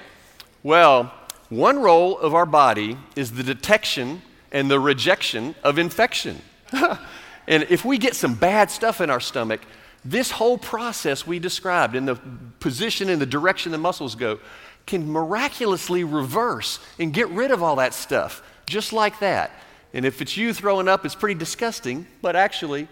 Well, 0.64 1.14
one 1.50 1.80
role 1.80 2.18
of 2.18 2.36
our 2.36 2.46
body 2.46 2.98
is 3.16 3.32
the 3.32 3.44
detection 3.44 4.22
and 4.52 4.70
the 4.70 4.80
rejection 4.80 5.56
of 5.64 5.80
infection. 5.80 6.42
and 7.48 7.64
if 7.70 7.86
we 7.86 7.98
get 7.98 8.16
some 8.16 8.34
bad 8.34 8.70
stuff 8.70 9.02
in 9.02 9.10
our 9.10 9.20
stomach, 9.20 9.62
this 10.04 10.32
whole 10.32 10.58
process 10.58 11.26
we 11.26 11.40
described 11.40 11.96
in 11.96 12.06
the 12.06 12.16
position 12.60 13.10
and 13.10 13.22
the 13.22 13.26
direction 13.26 13.72
the 13.72 13.78
muscles 13.78 14.16
go 14.16 14.40
can 14.86 15.12
miraculously 15.12 16.04
reverse 16.04 16.80
and 16.98 17.14
get 17.14 17.30
rid 17.30 17.52
of 17.52 17.62
all 17.62 17.76
that 17.78 17.94
stuff 17.94 18.42
just 18.66 18.94
like 18.94 19.20
that. 19.20 19.52
And 19.94 20.06
if 20.06 20.22
it's 20.22 20.38
you 20.38 20.54
throwing 20.54 20.88
up, 20.88 21.06
it's 21.06 21.16
pretty 21.16 21.38
disgusting, 21.38 22.06
but 22.22 22.36
actually, 22.36 22.88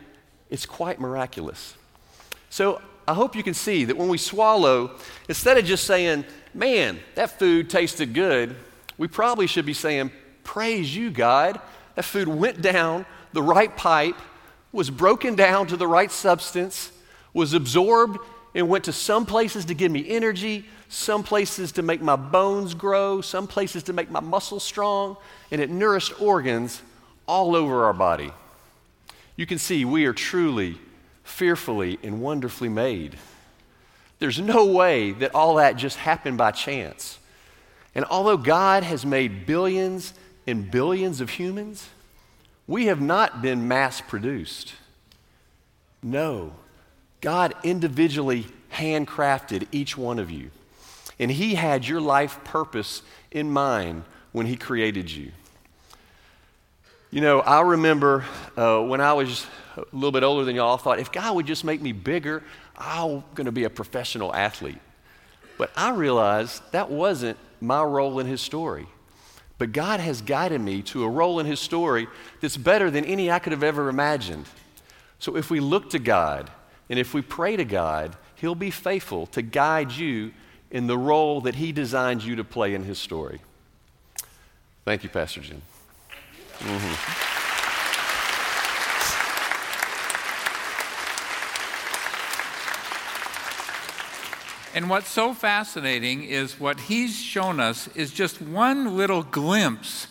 it's 0.49 0.65
quite 0.65 0.99
miraculous. 0.99 1.75
So 2.49 2.81
I 3.07 3.13
hope 3.13 3.35
you 3.35 3.43
can 3.43 3.53
see 3.53 3.85
that 3.85 3.95
when 3.95 4.09
we 4.09 4.17
swallow, 4.17 4.91
instead 5.29 5.57
of 5.57 5.65
just 5.65 5.85
saying, 5.85 6.25
man, 6.53 6.99
that 7.15 7.39
food 7.39 7.69
tasted 7.69 8.13
good, 8.13 8.55
we 8.97 9.07
probably 9.07 9.47
should 9.47 9.65
be 9.65 9.73
saying, 9.73 10.11
praise 10.43 10.93
you, 10.95 11.09
God. 11.09 11.59
That 11.95 12.03
food 12.03 12.27
went 12.27 12.61
down 12.61 13.05
the 13.33 13.41
right 13.41 13.75
pipe, 13.75 14.15
was 14.71 14.89
broken 14.89 15.35
down 15.35 15.67
to 15.67 15.77
the 15.77 15.87
right 15.87 16.11
substance, 16.11 16.91
was 17.33 17.53
absorbed 17.53 18.19
and 18.53 18.67
went 18.67 18.85
to 18.85 18.91
some 18.91 19.25
places 19.25 19.65
to 19.65 19.73
give 19.73 19.91
me 19.91 20.07
energy, 20.09 20.65
some 20.89 21.23
places 21.23 21.71
to 21.73 21.81
make 21.81 22.01
my 22.01 22.15
bones 22.15 22.73
grow, 22.73 23.21
some 23.21 23.47
places 23.47 23.83
to 23.83 23.93
make 23.93 24.09
my 24.09 24.19
muscles 24.19 24.63
strong, 24.63 25.17
and 25.51 25.61
it 25.61 25.69
nourished 25.69 26.19
organs 26.21 26.81
all 27.27 27.55
over 27.55 27.85
our 27.85 27.93
body. 27.93 28.31
You 29.35 29.45
can 29.45 29.59
see 29.59 29.85
we 29.85 30.05
are 30.05 30.13
truly, 30.13 30.77
fearfully, 31.27 31.99
and 32.03 32.21
wonderfully 32.21 32.69
made. 32.69 33.17
There's 34.19 34.39
no 34.39 34.65
way 34.65 35.11
that 35.11 35.35
all 35.35 35.55
that 35.55 35.75
just 35.75 35.97
happened 35.97 36.37
by 36.37 36.51
chance. 36.51 37.19
And 37.93 38.05
although 38.05 38.37
God 38.37 38.83
has 38.83 39.05
made 39.05 39.45
billions 39.45 40.13
and 40.45 40.69
billions 40.71 41.21
of 41.21 41.31
humans, 41.31 41.89
we 42.67 42.87
have 42.87 43.01
not 43.01 43.41
been 43.41 43.67
mass 43.67 44.01
produced. 44.01 44.73
No, 46.01 46.53
God 47.21 47.53
individually 47.63 48.47
handcrafted 48.73 49.67
each 49.71 49.97
one 49.97 50.19
of 50.19 50.31
you. 50.31 50.51
And 51.19 51.31
He 51.31 51.55
had 51.55 51.87
your 51.87 52.01
life 52.01 52.43
purpose 52.43 53.01
in 53.31 53.51
mind 53.51 54.03
when 54.31 54.45
He 54.45 54.55
created 54.55 55.11
you. 55.11 55.31
You 57.09 57.21
know, 57.21 57.39
I 57.39 57.61
remember 57.61 58.25
uh, 58.57 58.81
when 58.81 58.99
I 58.99 59.13
was 59.13 59.45
a 59.77 59.83
little 59.93 60.11
bit 60.11 60.23
older 60.23 60.43
than 60.43 60.57
y'all, 60.57 60.75
I 60.75 60.77
thought 60.77 60.99
if 60.99 61.11
God 61.11 61.35
would 61.35 61.45
just 61.45 61.63
make 61.63 61.81
me 61.81 61.93
bigger, 61.93 62.43
I'm 62.77 63.23
going 63.33 63.45
to 63.45 63.51
be 63.51 63.63
a 63.63 63.69
professional 63.69 64.35
athlete. 64.35 64.79
But 65.57 65.71
I 65.75 65.91
realized 65.91 66.61
that 66.73 66.91
wasn't 66.91 67.37
my 67.61 67.81
role 67.81 68.19
in 68.19 68.27
His 68.27 68.41
story. 68.41 68.87
But 69.57 69.71
God 69.71 70.01
has 70.01 70.21
guided 70.21 70.59
me 70.59 70.81
to 70.83 71.05
a 71.05 71.09
role 71.09 71.39
in 71.39 71.45
His 71.45 71.61
story 71.61 72.07
that's 72.41 72.57
better 72.57 72.91
than 72.91 73.05
any 73.05 73.31
I 73.31 73.39
could 73.39 73.53
have 73.53 73.63
ever 73.63 73.87
imagined. 73.87 74.45
So 75.17 75.37
if 75.37 75.49
we 75.49 75.61
look 75.61 75.89
to 75.91 75.99
God 75.99 76.51
and 76.89 76.99
if 76.99 77.13
we 77.13 77.21
pray 77.21 77.55
to 77.55 77.65
God, 77.65 78.17
He'll 78.35 78.53
be 78.53 78.69
faithful 78.69 79.27
to 79.27 79.41
guide 79.41 79.93
you 79.93 80.33
in 80.69 80.87
the 80.87 80.97
role 80.97 81.39
that 81.41 81.55
He 81.55 81.71
designed 81.71 82.21
you 82.21 82.35
to 82.35 82.43
play 82.43 82.75
in 82.75 82.83
His 82.83 82.99
story. 82.99 83.39
Thank 84.83 85.03
you, 85.03 85.09
Pastor 85.09 85.39
Jim. 85.39 85.61
Mm-hmm. 86.59 87.27
And 94.77 94.91
what's 94.91 95.09
so 95.09 95.33
fascinating 95.33 96.23
is 96.23 96.59
what 96.59 96.81
he's 96.81 97.15
shown 97.15 97.59
us 97.59 97.87
is 97.95 98.11
just 98.11 98.39
one 98.39 98.95
little 98.95 99.23
glimpse 99.23 100.05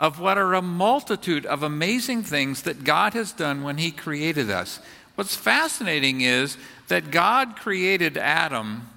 of 0.00 0.18
what 0.18 0.36
are 0.36 0.54
a 0.54 0.62
multitude 0.62 1.46
of 1.46 1.62
amazing 1.62 2.24
things 2.24 2.62
that 2.62 2.82
God 2.82 3.12
has 3.14 3.30
done 3.30 3.62
when 3.62 3.78
he 3.78 3.92
created 3.92 4.50
us. 4.50 4.80
What's 5.14 5.36
fascinating 5.36 6.22
is 6.22 6.56
that 6.88 7.12
God 7.12 7.54
created 7.54 8.16
Adam 8.16 8.88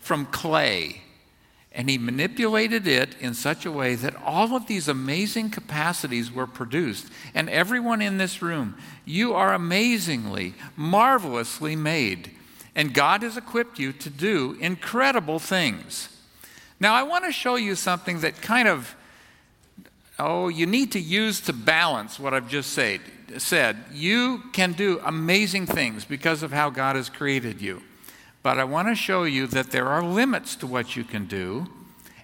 from 0.00 0.26
clay. 0.26 1.02
And 1.72 1.90
he 1.90 1.98
manipulated 1.98 2.86
it 2.86 3.14
in 3.20 3.34
such 3.34 3.66
a 3.66 3.72
way 3.72 3.94
that 3.94 4.16
all 4.24 4.56
of 4.56 4.66
these 4.66 4.88
amazing 4.88 5.50
capacities 5.50 6.32
were 6.32 6.46
produced. 6.46 7.08
And 7.34 7.48
everyone 7.50 8.00
in 8.00 8.18
this 8.18 8.40
room, 8.40 8.76
you 9.04 9.34
are 9.34 9.52
amazingly, 9.52 10.54
marvelously 10.76 11.76
made. 11.76 12.30
And 12.74 12.94
God 12.94 13.22
has 13.22 13.36
equipped 13.36 13.78
you 13.78 13.92
to 13.92 14.10
do 14.10 14.56
incredible 14.60 15.38
things. 15.38 16.08
Now, 16.80 16.94
I 16.94 17.02
want 17.02 17.24
to 17.24 17.32
show 17.32 17.56
you 17.56 17.74
something 17.74 18.20
that 18.20 18.40
kind 18.40 18.68
of, 18.68 18.94
oh, 20.18 20.48
you 20.48 20.64
need 20.64 20.92
to 20.92 21.00
use 21.00 21.40
to 21.42 21.52
balance 21.52 22.18
what 22.18 22.32
I've 22.32 22.48
just 22.48 22.70
said. 22.70 23.00
said. 23.36 23.76
You 23.92 24.44
can 24.52 24.72
do 24.72 25.00
amazing 25.04 25.66
things 25.66 26.04
because 26.04 26.42
of 26.42 26.52
how 26.52 26.70
God 26.70 26.96
has 26.96 27.10
created 27.10 27.60
you. 27.60 27.82
But 28.42 28.58
I 28.58 28.64
want 28.64 28.88
to 28.88 28.94
show 28.94 29.24
you 29.24 29.46
that 29.48 29.70
there 29.70 29.86
are 29.86 30.02
limits 30.02 30.56
to 30.56 30.66
what 30.66 30.96
you 30.96 31.04
can 31.04 31.26
do, 31.26 31.66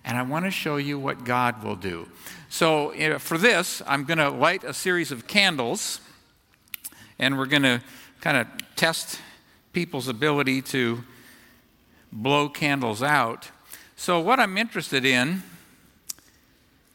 and 0.04 0.16
I 0.16 0.22
want 0.22 0.44
to 0.44 0.50
show 0.50 0.76
you 0.76 0.98
what 0.98 1.24
God 1.24 1.62
will 1.62 1.76
do. 1.76 2.08
So, 2.48 2.92
for 3.18 3.36
this, 3.36 3.82
I'm 3.86 4.04
going 4.04 4.18
to 4.18 4.30
light 4.30 4.62
a 4.62 4.72
series 4.72 5.10
of 5.10 5.26
candles, 5.26 6.00
and 7.18 7.36
we're 7.36 7.46
going 7.46 7.62
to 7.62 7.82
kind 8.20 8.36
of 8.36 8.46
test 8.76 9.20
people's 9.72 10.08
ability 10.08 10.62
to 10.62 11.02
blow 12.12 12.48
candles 12.48 13.02
out. 13.02 13.50
So, 13.96 14.20
what 14.20 14.38
I'm 14.38 14.56
interested 14.56 15.04
in, 15.04 15.42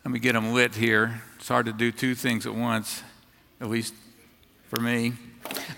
let 0.05 0.11
me 0.11 0.19
get 0.19 0.33
them 0.33 0.53
lit 0.53 0.75
here. 0.75 1.21
It's 1.37 1.47
hard 1.49 1.65
to 1.65 1.73
do 1.73 1.91
two 1.91 2.15
things 2.15 2.45
at 2.45 2.55
once, 2.55 3.03
at 3.59 3.69
least 3.69 3.93
for 4.69 4.79
me. 4.79 5.13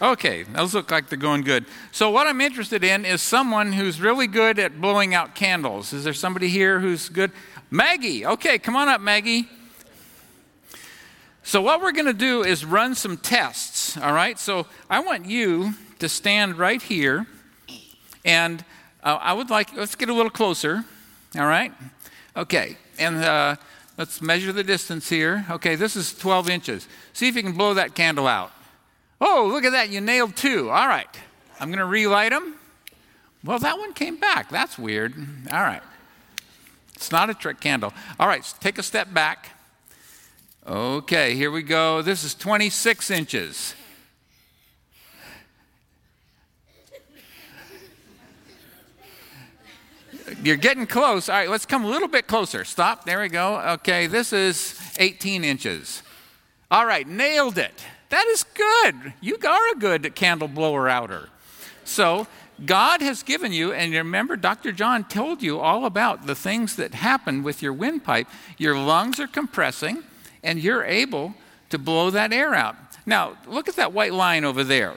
Okay, 0.01 0.41
those 0.41 0.73
look 0.73 0.89
like 0.89 1.09
they're 1.09 1.19
going 1.19 1.43
good. 1.43 1.65
So, 1.91 2.09
what 2.09 2.25
I'm 2.25 2.41
interested 2.41 2.83
in 2.83 3.05
is 3.05 3.21
someone 3.21 3.71
who's 3.71 4.01
really 4.01 4.25
good 4.25 4.57
at 4.57 4.81
blowing 4.81 5.13
out 5.13 5.35
candles. 5.35 5.93
Is 5.93 6.03
there 6.03 6.13
somebody 6.13 6.47
here 6.47 6.79
who's 6.79 7.07
good? 7.07 7.31
Maggie, 7.69 8.25
okay, 8.25 8.57
come 8.57 8.75
on 8.75 8.89
up, 8.89 8.99
Maggie. 8.99 9.47
So, 11.43 11.61
what 11.61 11.83
we're 11.83 11.91
going 11.91 12.07
to 12.07 12.13
do 12.13 12.43
is 12.43 12.65
run 12.65 12.95
some 12.95 13.15
tests, 13.15 13.95
all 13.95 14.11
right? 14.11 14.39
So, 14.39 14.65
I 14.89 15.01
want 15.01 15.27
you 15.27 15.75
to 15.99 16.09
stand 16.09 16.57
right 16.57 16.81
here, 16.81 17.27
and 18.25 18.65
uh, 19.03 19.19
I 19.21 19.33
would 19.33 19.51
like, 19.51 19.75
let's 19.75 19.93
get 19.93 20.09
a 20.09 20.13
little 20.13 20.31
closer, 20.31 20.83
all 21.37 21.45
right? 21.45 21.73
Okay, 22.35 22.75
and 22.97 23.17
uh, 23.17 23.55
let's 23.99 24.19
measure 24.19 24.51
the 24.51 24.63
distance 24.63 25.09
here. 25.09 25.45
Okay, 25.51 25.75
this 25.75 25.95
is 25.95 26.17
12 26.17 26.49
inches. 26.49 26.87
See 27.13 27.27
if 27.27 27.35
you 27.35 27.43
can 27.43 27.53
blow 27.53 27.75
that 27.75 27.93
candle 27.93 28.25
out. 28.25 28.51
Oh, 29.21 29.47
look 29.51 29.63
at 29.63 29.71
that. 29.71 29.89
You 29.89 30.01
nailed 30.01 30.35
two. 30.35 30.71
All 30.71 30.87
right. 30.87 31.07
I'm 31.59 31.69
going 31.69 31.79
to 31.79 31.85
relight 31.85 32.31
them. 32.31 32.55
Well, 33.43 33.59
that 33.59 33.77
one 33.77 33.93
came 33.93 34.17
back. 34.17 34.49
That's 34.49 34.77
weird. 34.77 35.13
All 35.51 35.61
right. 35.61 35.81
It's 36.95 37.11
not 37.11 37.29
a 37.29 37.33
trick 37.33 37.59
candle. 37.59 37.93
All 38.19 38.27
right, 38.27 38.45
so 38.45 38.55
take 38.59 38.77
a 38.77 38.83
step 38.83 39.11
back. 39.11 39.49
Okay, 40.67 41.33
here 41.33 41.49
we 41.49 41.63
go. 41.63 42.03
This 42.03 42.23
is 42.23 42.35
26 42.35 43.09
inches. 43.09 43.73
You're 50.43 50.57
getting 50.57 50.85
close. 50.85 51.27
All 51.27 51.35
right, 51.35 51.49
let's 51.49 51.65
come 51.65 51.83
a 51.83 51.87
little 51.87 52.07
bit 52.07 52.27
closer. 52.27 52.63
Stop. 52.63 53.05
There 53.05 53.19
we 53.19 53.29
go. 53.29 53.59
Okay, 53.73 54.05
this 54.05 54.31
is 54.31 54.79
18 54.99 55.43
inches. 55.43 56.03
All 56.69 56.85
right, 56.85 57.07
nailed 57.07 57.57
it. 57.57 57.83
That 58.11 58.27
is 58.27 58.43
good. 58.43 59.13
You 59.19 59.37
are 59.45 59.71
a 59.71 59.79
good 59.79 60.15
candle 60.15 60.47
blower 60.47 60.87
outer. 60.87 61.29
So, 61.83 62.27
God 62.63 63.01
has 63.01 63.23
given 63.23 63.51
you, 63.51 63.73
and 63.73 63.91
you 63.91 63.97
remember, 63.97 64.35
Dr. 64.35 64.71
John 64.71 65.03
told 65.03 65.41
you 65.41 65.59
all 65.59 65.85
about 65.85 66.27
the 66.27 66.35
things 66.35 66.75
that 66.75 66.93
happen 66.93 67.41
with 67.41 67.63
your 67.63 67.73
windpipe. 67.73 68.27
Your 68.57 68.77
lungs 68.77 69.19
are 69.19 69.27
compressing, 69.27 70.03
and 70.43 70.59
you're 70.59 70.83
able 70.83 71.33
to 71.69 71.79
blow 71.79 72.11
that 72.11 72.31
air 72.31 72.53
out. 72.53 72.75
Now, 73.05 73.37
look 73.47 73.67
at 73.67 73.77
that 73.77 73.93
white 73.93 74.13
line 74.13 74.45
over 74.45 74.63
there. 74.63 74.93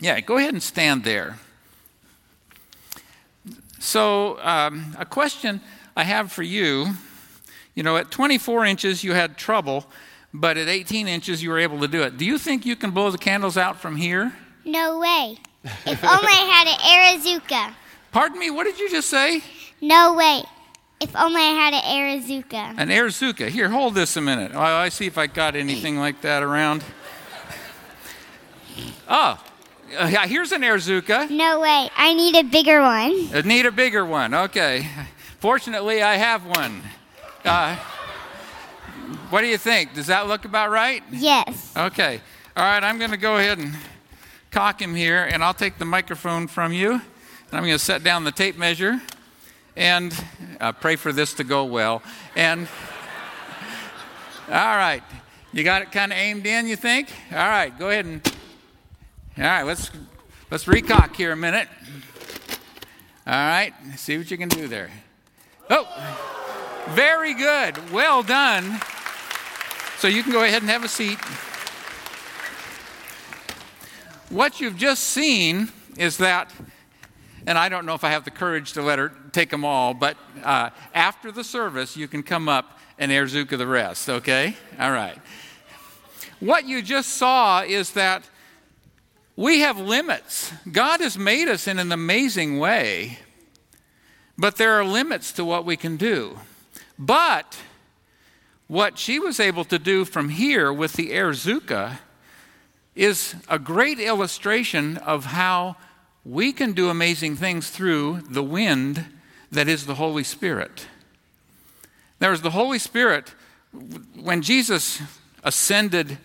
Yeah, 0.00 0.18
go 0.20 0.38
ahead 0.38 0.52
and 0.52 0.62
stand 0.62 1.04
there. 1.04 1.38
So, 3.78 4.40
um, 4.40 4.96
a 4.98 5.04
question 5.06 5.60
I 5.96 6.04
have 6.04 6.32
for 6.32 6.42
you 6.42 6.88
you 7.74 7.82
know, 7.82 7.96
at 7.96 8.10
24 8.10 8.66
inches, 8.66 9.02
you 9.02 9.14
had 9.14 9.38
trouble 9.38 9.86
but 10.34 10.56
at 10.56 10.68
18 10.68 11.08
inches, 11.08 11.42
you 11.42 11.50
were 11.50 11.58
able 11.58 11.80
to 11.80 11.88
do 11.88 12.02
it. 12.02 12.16
Do 12.16 12.24
you 12.24 12.38
think 12.38 12.64
you 12.64 12.76
can 12.76 12.90
blow 12.90 13.10
the 13.10 13.18
candles 13.18 13.56
out 13.56 13.80
from 13.80 13.96
here? 13.96 14.32
No 14.64 14.98
way. 14.98 15.38
If 15.86 16.04
only 16.04 16.32
I 16.32 16.48
had 16.52 16.66
an 16.68 17.20
Arazuka. 17.20 17.74
Pardon 18.10 18.38
me, 18.38 18.50
what 18.50 18.64
did 18.64 18.78
you 18.78 18.90
just 18.90 19.08
say? 19.08 19.42
No 19.80 20.14
way. 20.14 20.42
If 21.00 21.16
only 21.16 21.40
I 21.40 21.52
had 21.52 21.74
an 21.74 21.82
Arazuka. 21.82 22.74
An 22.78 22.88
Airzooka. 22.88 23.48
Here, 23.48 23.68
hold 23.68 23.94
this 23.94 24.16
a 24.16 24.20
minute. 24.20 24.54
I, 24.54 24.84
I 24.84 24.88
see 24.88 25.06
if 25.06 25.18
I 25.18 25.26
got 25.26 25.56
anything 25.56 25.98
like 25.98 26.20
that 26.22 26.42
around. 26.42 26.84
Oh, 29.08 29.38
uh, 29.98 30.08
yeah, 30.10 30.26
here's 30.26 30.52
an 30.52 30.62
Airzooka. 30.62 31.28
No 31.28 31.60
way. 31.60 31.90
I 31.94 32.14
need 32.14 32.34
a 32.36 32.42
bigger 32.42 32.80
one. 32.80 33.28
I 33.34 33.42
need 33.44 33.66
a 33.66 33.72
bigger 33.72 34.06
one. 34.06 34.32
Okay. 34.32 34.88
Fortunately, 35.38 36.02
I 36.02 36.14
have 36.14 36.46
one. 36.46 36.80
Uh, 37.44 37.76
what 39.32 39.40
do 39.40 39.46
you 39.46 39.56
think? 39.56 39.94
Does 39.94 40.08
that 40.08 40.28
look 40.28 40.44
about 40.44 40.70
right? 40.70 41.02
Yes. 41.10 41.72
Okay. 41.74 42.20
All 42.54 42.64
right, 42.64 42.84
I'm 42.84 42.98
going 42.98 43.12
to 43.12 43.16
go 43.16 43.38
ahead 43.38 43.56
and 43.56 43.74
cock 44.50 44.82
him 44.82 44.94
here, 44.94 45.24
and 45.24 45.42
I'll 45.42 45.54
take 45.54 45.78
the 45.78 45.86
microphone 45.86 46.46
from 46.48 46.70
you. 46.70 46.92
And 46.92 47.00
I'm 47.50 47.62
going 47.62 47.72
to 47.72 47.78
set 47.78 48.04
down 48.04 48.24
the 48.24 48.30
tape 48.30 48.58
measure 48.58 49.00
and 49.74 50.14
uh, 50.60 50.72
pray 50.72 50.96
for 50.96 51.14
this 51.14 51.32
to 51.34 51.44
go 51.44 51.64
well. 51.64 52.02
And 52.36 52.68
all 54.48 54.76
right, 54.76 55.02
you 55.50 55.64
got 55.64 55.80
it 55.80 55.92
kind 55.92 56.12
of 56.12 56.18
aimed 56.18 56.44
in, 56.44 56.66
you 56.66 56.76
think? 56.76 57.08
All 57.30 57.38
right, 57.38 57.76
go 57.78 57.88
ahead 57.88 58.04
and 58.04 58.34
all 59.38 59.44
right. 59.44 59.62
Let's 59.62 59.90
let's 60.50 60.64
recock 60.64 61.16
here 61.16 61.32
a 61.32 61.36
minute. 61.36 61.68
All 63.26 63.32
right, 63.32 63.72
see 63.96 64.18
what 64.18 64.30
you 64.30 64.36
can 64.36 64.50
do 64.50 64.68
there. 64.68 64.90
Oh, 65.70 65.88
very 66.90 67.32
good. 67.32 67.90
Well 67.90 68.22
done. 68.22 68.78
So 70.02 70.08
you 70.08 70.24
can 70.24 70.32
go 70.32 70.42
ahead 70.42 70.62
and 70.62 70.68
have 70.72 70.82
a 70.82 70.88
seat. 70.88 71.16
What 74.30 74.60
you've 74.60 74.76
just 74.76 75.04
seen 75.04 75.68
is 75.96 76.18
that 76.18 76.52
and 77.46 77.56
I 77.56 77.68
don't 77.68 77.86
know 77.86 77.94
if 77.94 78.02
I 78.02 78.10
have 78.10 78.24
the 78.24 78.32
courage 78.32 78.72
to 78.72 78.82
let 78.82 78.98
her 78.98 79.12
take 79.30 79.50
them 79.50 79.64
all, 79.64 79.94
but 79.94 80.16
uh, 80.42 80.70
after 80.92 81.30
the 81.30 81.44
service, 81.44 81.96
you 81.96 82.08
can 82.08 82.24
come 82.24 82.48
up 82.48 82.80
and 82.98 83.12
air 83.12 83.26
Airzooka 83.26 83.56
the 83.56 83.64
rest, 83.64 84.08
okay? 84.08 84.56
All 84.76 84.90
right. 84.90 85.16
What 86.40 86.64
you 86.66 86.82
just 86.82 87.10
saw 87.10 87.62
is 87.62 87.92
that 87.92 88.28
we 89.36 89.60
have 89.60 89.78
limits. 89.78 90.52
God 90.72 90.98
has 90.98 91.16
made 91.16 91.46
us 91.46 91.68
in 91.68 91.78
an 91.78 91.92
amazing 91.92 92.58
way, 92.58 93.20
but 94.36 94.56
there 94.56 94.72
are 94.72 94.84
limits 94.84 95.30
to 95.34 95.44
what 95.44 95.64
we 95.64 95.76
can 95.76 95.96
do. 95.96 96.40
But 96.98 97.56
what 98.68 98.98
she 98.98 99.18
was 99.18 99.40
able 99.40 99.64
to 99.64 99.78
do 99.78 100.04
from 100.04 100.30
here 100.30 100.72
with 100.72 100.94
the 100.94 101.10
Airzooka 101.10 101.98
is 102.94 103.34
a 103.48 103.58
great 103.58 103.98
illustration 103.98 104.96
of 104.98 105.26
how 105.26 105.76
we 106.24 106.52
can 106.52 106.72
do 106.72 106.88
amazing 106.88 107.36
things 107.36 107.70
through 107.70 108.20
the 108.28 108.42
wind 108.42 109.06
that 109.50 109.68
is 109.68 109.86
the 109.86 109.96
Holy 109.96 110.24
Spirit. 110.24 110.86
There's 112.18 112.42
the 112.42 112.50
Holy 112.50 112.78
Spirit. 112.78 113.34
When 114.14 114.42
Jesus 114.42 115.02
ascended 115.42 116.18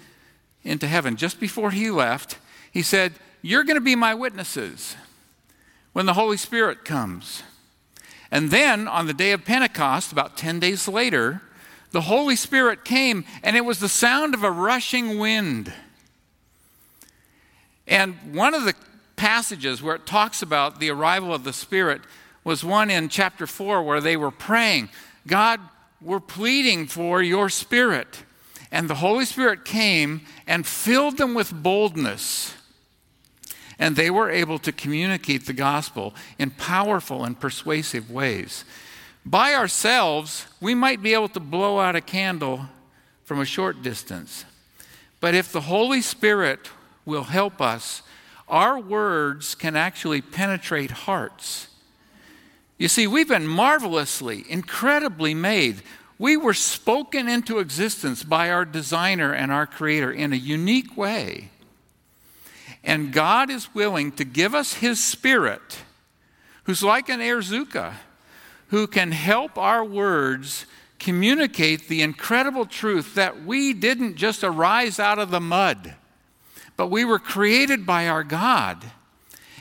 into 0.63 0.87
heaven, 0.87 1.15
just 1.15 1.39
before 1.39 1.71
he 1.71 1.89
left, 1.89 2.37
he 2.71 2.81
said, 2.81 3.13
You're 3.41 3.63
going 3.63 3.77
to 3.77 3.81
be 3.81 3.95
my 3.95 4.13
witnesses 4.13 4.95
when 5.93 6.05
the 6.05 6.13
Holy 6.13 6.37
Spirit 6.37 6.85
comes. 6.85 7.41
And 8.29 8.51
then 8.51 8.87
on 8.87 9.07
the 9.07 9.13
day 9.13 9.31
of 9.31 9.45
Pentecost, 9.45 10.11
about 10.11 10.37
10 10.37 10.59
days 10.59 10.87
later, 10.87 11.41
the 11.97 12.01
Holy 12.01 12.35
Spirit 12.35 12.85
came, 12.85 13.25
and 13.41 13.57
it 13.57 13.65
was 13.65 13.79
the 13.79 13.89
sound 13.89 14.35
of 14.35 14.43
a 14.43 14.51
rushing 14.51 15.17
wind. 15.17 15.73
And 17.87 18.35
one 18.35 18.53
of 18.53 18.65
the 18.65 18.75
passages 19.15 19.81
where 19.81 19.95
it 19.95 20.05
talks 20.05 20.43
about 20.43 20.79
the 20.79 20.91
arrival 20.91 21.33
of 21.33 21.43
the 21.43 21.53
Spirit 21.53 22.01
was 22.43 22.63
one 22.63 22.91
in 22.91 23.09
chapter 23.09 23.47
4 23.47 23.81
where 23.81 23.99
they 23.99 24.15
were 24.15 24.29
praying, 24.29 24.89
God, 25.25 25.59
we're 25.99 26.19
pleading 26.19 26.85
for 26.85 27.23
your 27.23 27.49
Spirit. 27.49 28.21
And 28.71 28.87
the 28.87 28.93
Holy 29.01 29.25
Spirit 29.25 29.65
came 29.65 30.21
and 30.45 30.67
filled 30.67 31.17
them 31.17 31.33
with 31.33 31.51
boldness. 31.51 32.53
And 33.79 33.95
they 33.95 34.11
were 34.11 34.29
able 34.29 34.59
to 34.59 34.71
communicate 34.71 35.47
the 35.47 35.53
gospel 35.53 36.13
in 36.37 36.51
powerful 36.51 37.23
and 37.23 37.39
persuasive 37.39 38.11
ways. 38.11 38.65
By 39.29 39.55
ourselves, 39.55 40.47
we 40.61 40.73
might 40.73 41.03
be 41.03 41.13
able 41.13 41.27
to 41.29 41.41
blow 41.41 41.79
out 41.79 41.97
a 41.97 42.01
candle 42.01 42.67
from 43.25 43.41
a 43.41 43.45
short 43.45 43.81
distance. 43.81 44.45
But 45.19 45.35
if 45.35 45.51
the 45.51 45.61
Holy 45.61 46.01
Spirit 46.01 46.69
will 47.05 47.25
help 47.25 47.59
us 47.59 48.03
our 48.47 48.79
words 48.79 49.55
can 49.55 49.75
actually 49.75 50.21
penetrate 50.21 50.91
hearts. 50.91 51.67
You 52.77 52.87
see, 52.87 53.05
we've 53.05 53.27
been 53.27 53.47
marvelously, 53.47 54.45
incredibly 54.47 55.33
made. 55.33 55.81
We 56.17 56.37
were 56.37 56.53
spoken 56.53 57.27
into 57.27 57.59
existence 57.59 58.23
by 58.23 58.49
our 58.49 58.63
designer 58.63 59.33
and 59.33 59.51
our 59.51 59.65
creator 59.65 60.11
in 60.11 60.31
a 60.31 60.37
unique 60.37 60.95
way. 60.95 61.49
And 62.83 63.11
God 63.11 63.49
is 63.49 63.75
willing 63.75 64.13
to 64.13 64.23
give 64.23 64.55
us 64.55 64.75
his 64.75 65.03
spirit, 65.03 65.79
who's 66.63 66.83
like 66.83 67.09
an 67.09 67.19
Airzooka, 67.19 67.95
who 68.69 68.87
can 68.87 69.11
help 69.11 69.57
our 69.57 69.83
words 69.83 70.65
communicate 70.99 71.87
the 71.87 72.01
incredible 72.01 72.65
truth 72.65 73.15
that 73.15 73.43
we 73.45 73.73
didn't 73.73 74.15
just 74.15 74.43
arise 74.43 74.99
out 74.99 75.19
of 75.19 75.31
the 75.31 75.39
mud 75.39 75.95
but 76.77 76.87
we 76.87 77.03
were 77.03 77.19
created 77.19 77.85
by 77.85 78.07
our 78.07 78.23
God. 78.23 78.85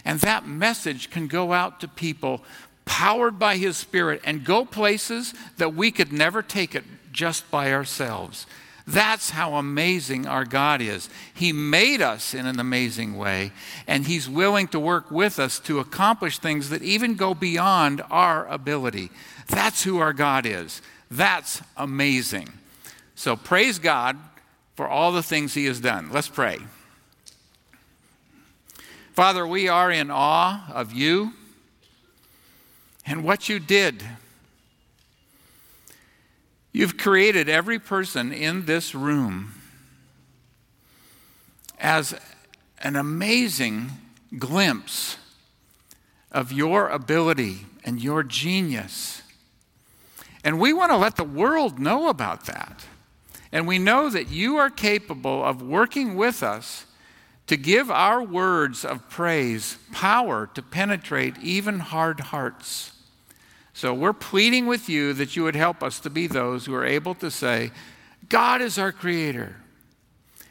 And 0.04 0.20
that 0.20 0.46
message 0.46 1.10
can 1.10 1.26
go 1.26 1.52
out 1.52 1.80
to 1.80 1.88
people 1.88 2.44
powered 2.84 3.38
by 3.38 3.56
His 3.56 3.76
Spirit 3.76 4.20
and 4.24 4.44
go 4.44 4.64
places 4.64 5.34
that 5.56 5.74
we 5.74 5.90
could 5.90 6.12
never 6.12 6.42
take 6.42 6.76
it 6.76 6.84
just 7.10 7.50
by 7.50 7.72
ourselves. 7.72 8.46
That's 8.86 9.30
how 9.30 9.56
amazing 9.56 10.26
our 10.26 10.44
God 10.44 10.80
is. 10.80 11.08
He 11.34 11.52
made 11.52 12.00
us 12.00 12.34
in 12.34 12.46
an 12.46 12.60
amazing 12.60 13.16
way, 13.16 13.50
and 13.88 14.06
He's 14.06 14.28
willing 14.28 14.68
to 14.68 14.78
work 14.78 15.10
with 15.10 15.40
us 15.40 15.58
to 15.60 15.80
accomplish 15.80 16.38
things 16.38 16.68
that 16.70 16.82
even 16.82 17.16
go 17.16 17.34
beyond 17.34 18.00
our 18.10 18.46
ability. 18.46 19.10
That's 19.48 19.82
who 19.82 19.98
our 19.98 20.12
God 20.12 20.46
is. 20.46 20.82
That's 21.10 21.62
amazing. 21.76 22.48
So 23.16 23.34
praise 23.34 23.80
God 23.80 24.16
for 24.76 24.86
all 24.86 25.10
the 25.10 25.22
things 25.22 25.54
He 25.54 25.64
has 25.64 25.80
done. 25.80 26.10
Let's 26.12 26.28
pray. 26.28 26.58
Father, 29.14 29.46
we 29.46 29.66
are 29.66 29.90
in 29.90 30.10
awe 30.12 30.70
of 30.72 30.92
you 30.92 31.32
and 33.04 33.24
what 33.24 33.48
you 33.48 33.58
did. 33.58 34.04
You've 36.76 36.98
created 36.98 37.48
every 37.48 37.78
person 37.78 38.34
in 38.34 38.66
this 38.66 38.94
room 38.94 39.54
as 41.80 42.14
an 42.82 42.96
amazing 42.96 43.92
glimpse 44.38 45.16
of 46.30 46.52
your 46.52 46.90
ability 46.90 47.64
and 47.82 47.98
your 47.98 48.22
genius. 48.22 49.22
And 50.44 50.60
we 50.60 50.74
want 50.74 50.92
to 50.92 50.98
let 50.98 51.16
the 51.16 51.24
world 51.24 51.78
know 51.78 52.10
about 52.10 52.44
that. 52.44 52.84
And 53.50 53.66
we 53.66 53.78
know 53.78 54.10
that 54.10 54.28
you 54.28 54.58
are 54.58 54.68
capable 54.68 55.42
of 55.42 55.62
working 55.62 56.14
with 56.14 56.42
us 56.42 56.84
to 57.46 57.56
give 57.56 57.90
our 57.90 58.22
words 58.22 58.84
of 58.84 59.08
praise 59.08 59.78
power 59.92 60.50
to 60.52 60.60
penetrate 60.60 61.38
even 61.38 61.78
hard 61.78 62.20
hearts. 62.20 62.95
So 63.76 63.92
we're 63.92 64.14
pleading 64.14 64.66
with 64.66 64.88
you 64.88 65.12
that 65.12 65.36
you 65.36 65.44
would 65.44 65.54
help 65.54 65.82
us 65.82 66.00
to 66.00 66.08
be 66.08 66.26
those 66.26 66.64
who 66.64 66.74
are 66.74 66.86
able 66.86 67.14
to 67.16 67.30
say, 67.30 67.72
God 68.30 68.62
is 68.62 68.78
our 68.78 68.90
creator. 68.90 69.56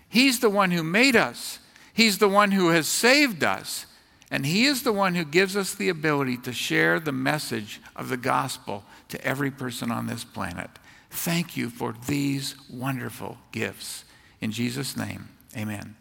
He's 0.07 0.41
the 0.41 0.49
one 0.51 0.69
who 0.69 0.83
made 0.83 1.15
us, 1.15 1.57
He's 1.91 2.19
the 2.19 2.29
one 2.29 2.51
who 2.51 2.69
has 2.69 2.87
saved 2.87 3.43
us, 3.43 3.87
and 4.29 4.45
He 4.45 4.65
is 4.65 4.83
the 4.83 4.93
one 4.93 5.15
who 5.15 5.25
gives 5.25 5.57
us 5.57 5.73
the 5.73 5.89
ability 5.89 6.37
to 6.37 6.53
share 6.53 6.99
the 6.99 7.11
message 7.11 7.81
of 7.95 8.09
the 8.09 8.17
gospel 8.17 8.83
to 9.09 9.25
every 9.25 9.49
person 9.49 9.91
on 9.91 10.05
this 10.05 10.23
planet. 10.23 10.69
Thank 11.09 11.57
you 11.57 11.71
for 11.71 11.95
these 12.05 12.53
wonderful 12.69 13.39
gifts. 13.51 14.05
In 14.39 14.51
Jesus' 14.51 14.95
name, 14.95 15.29
amen. 15.57 15.95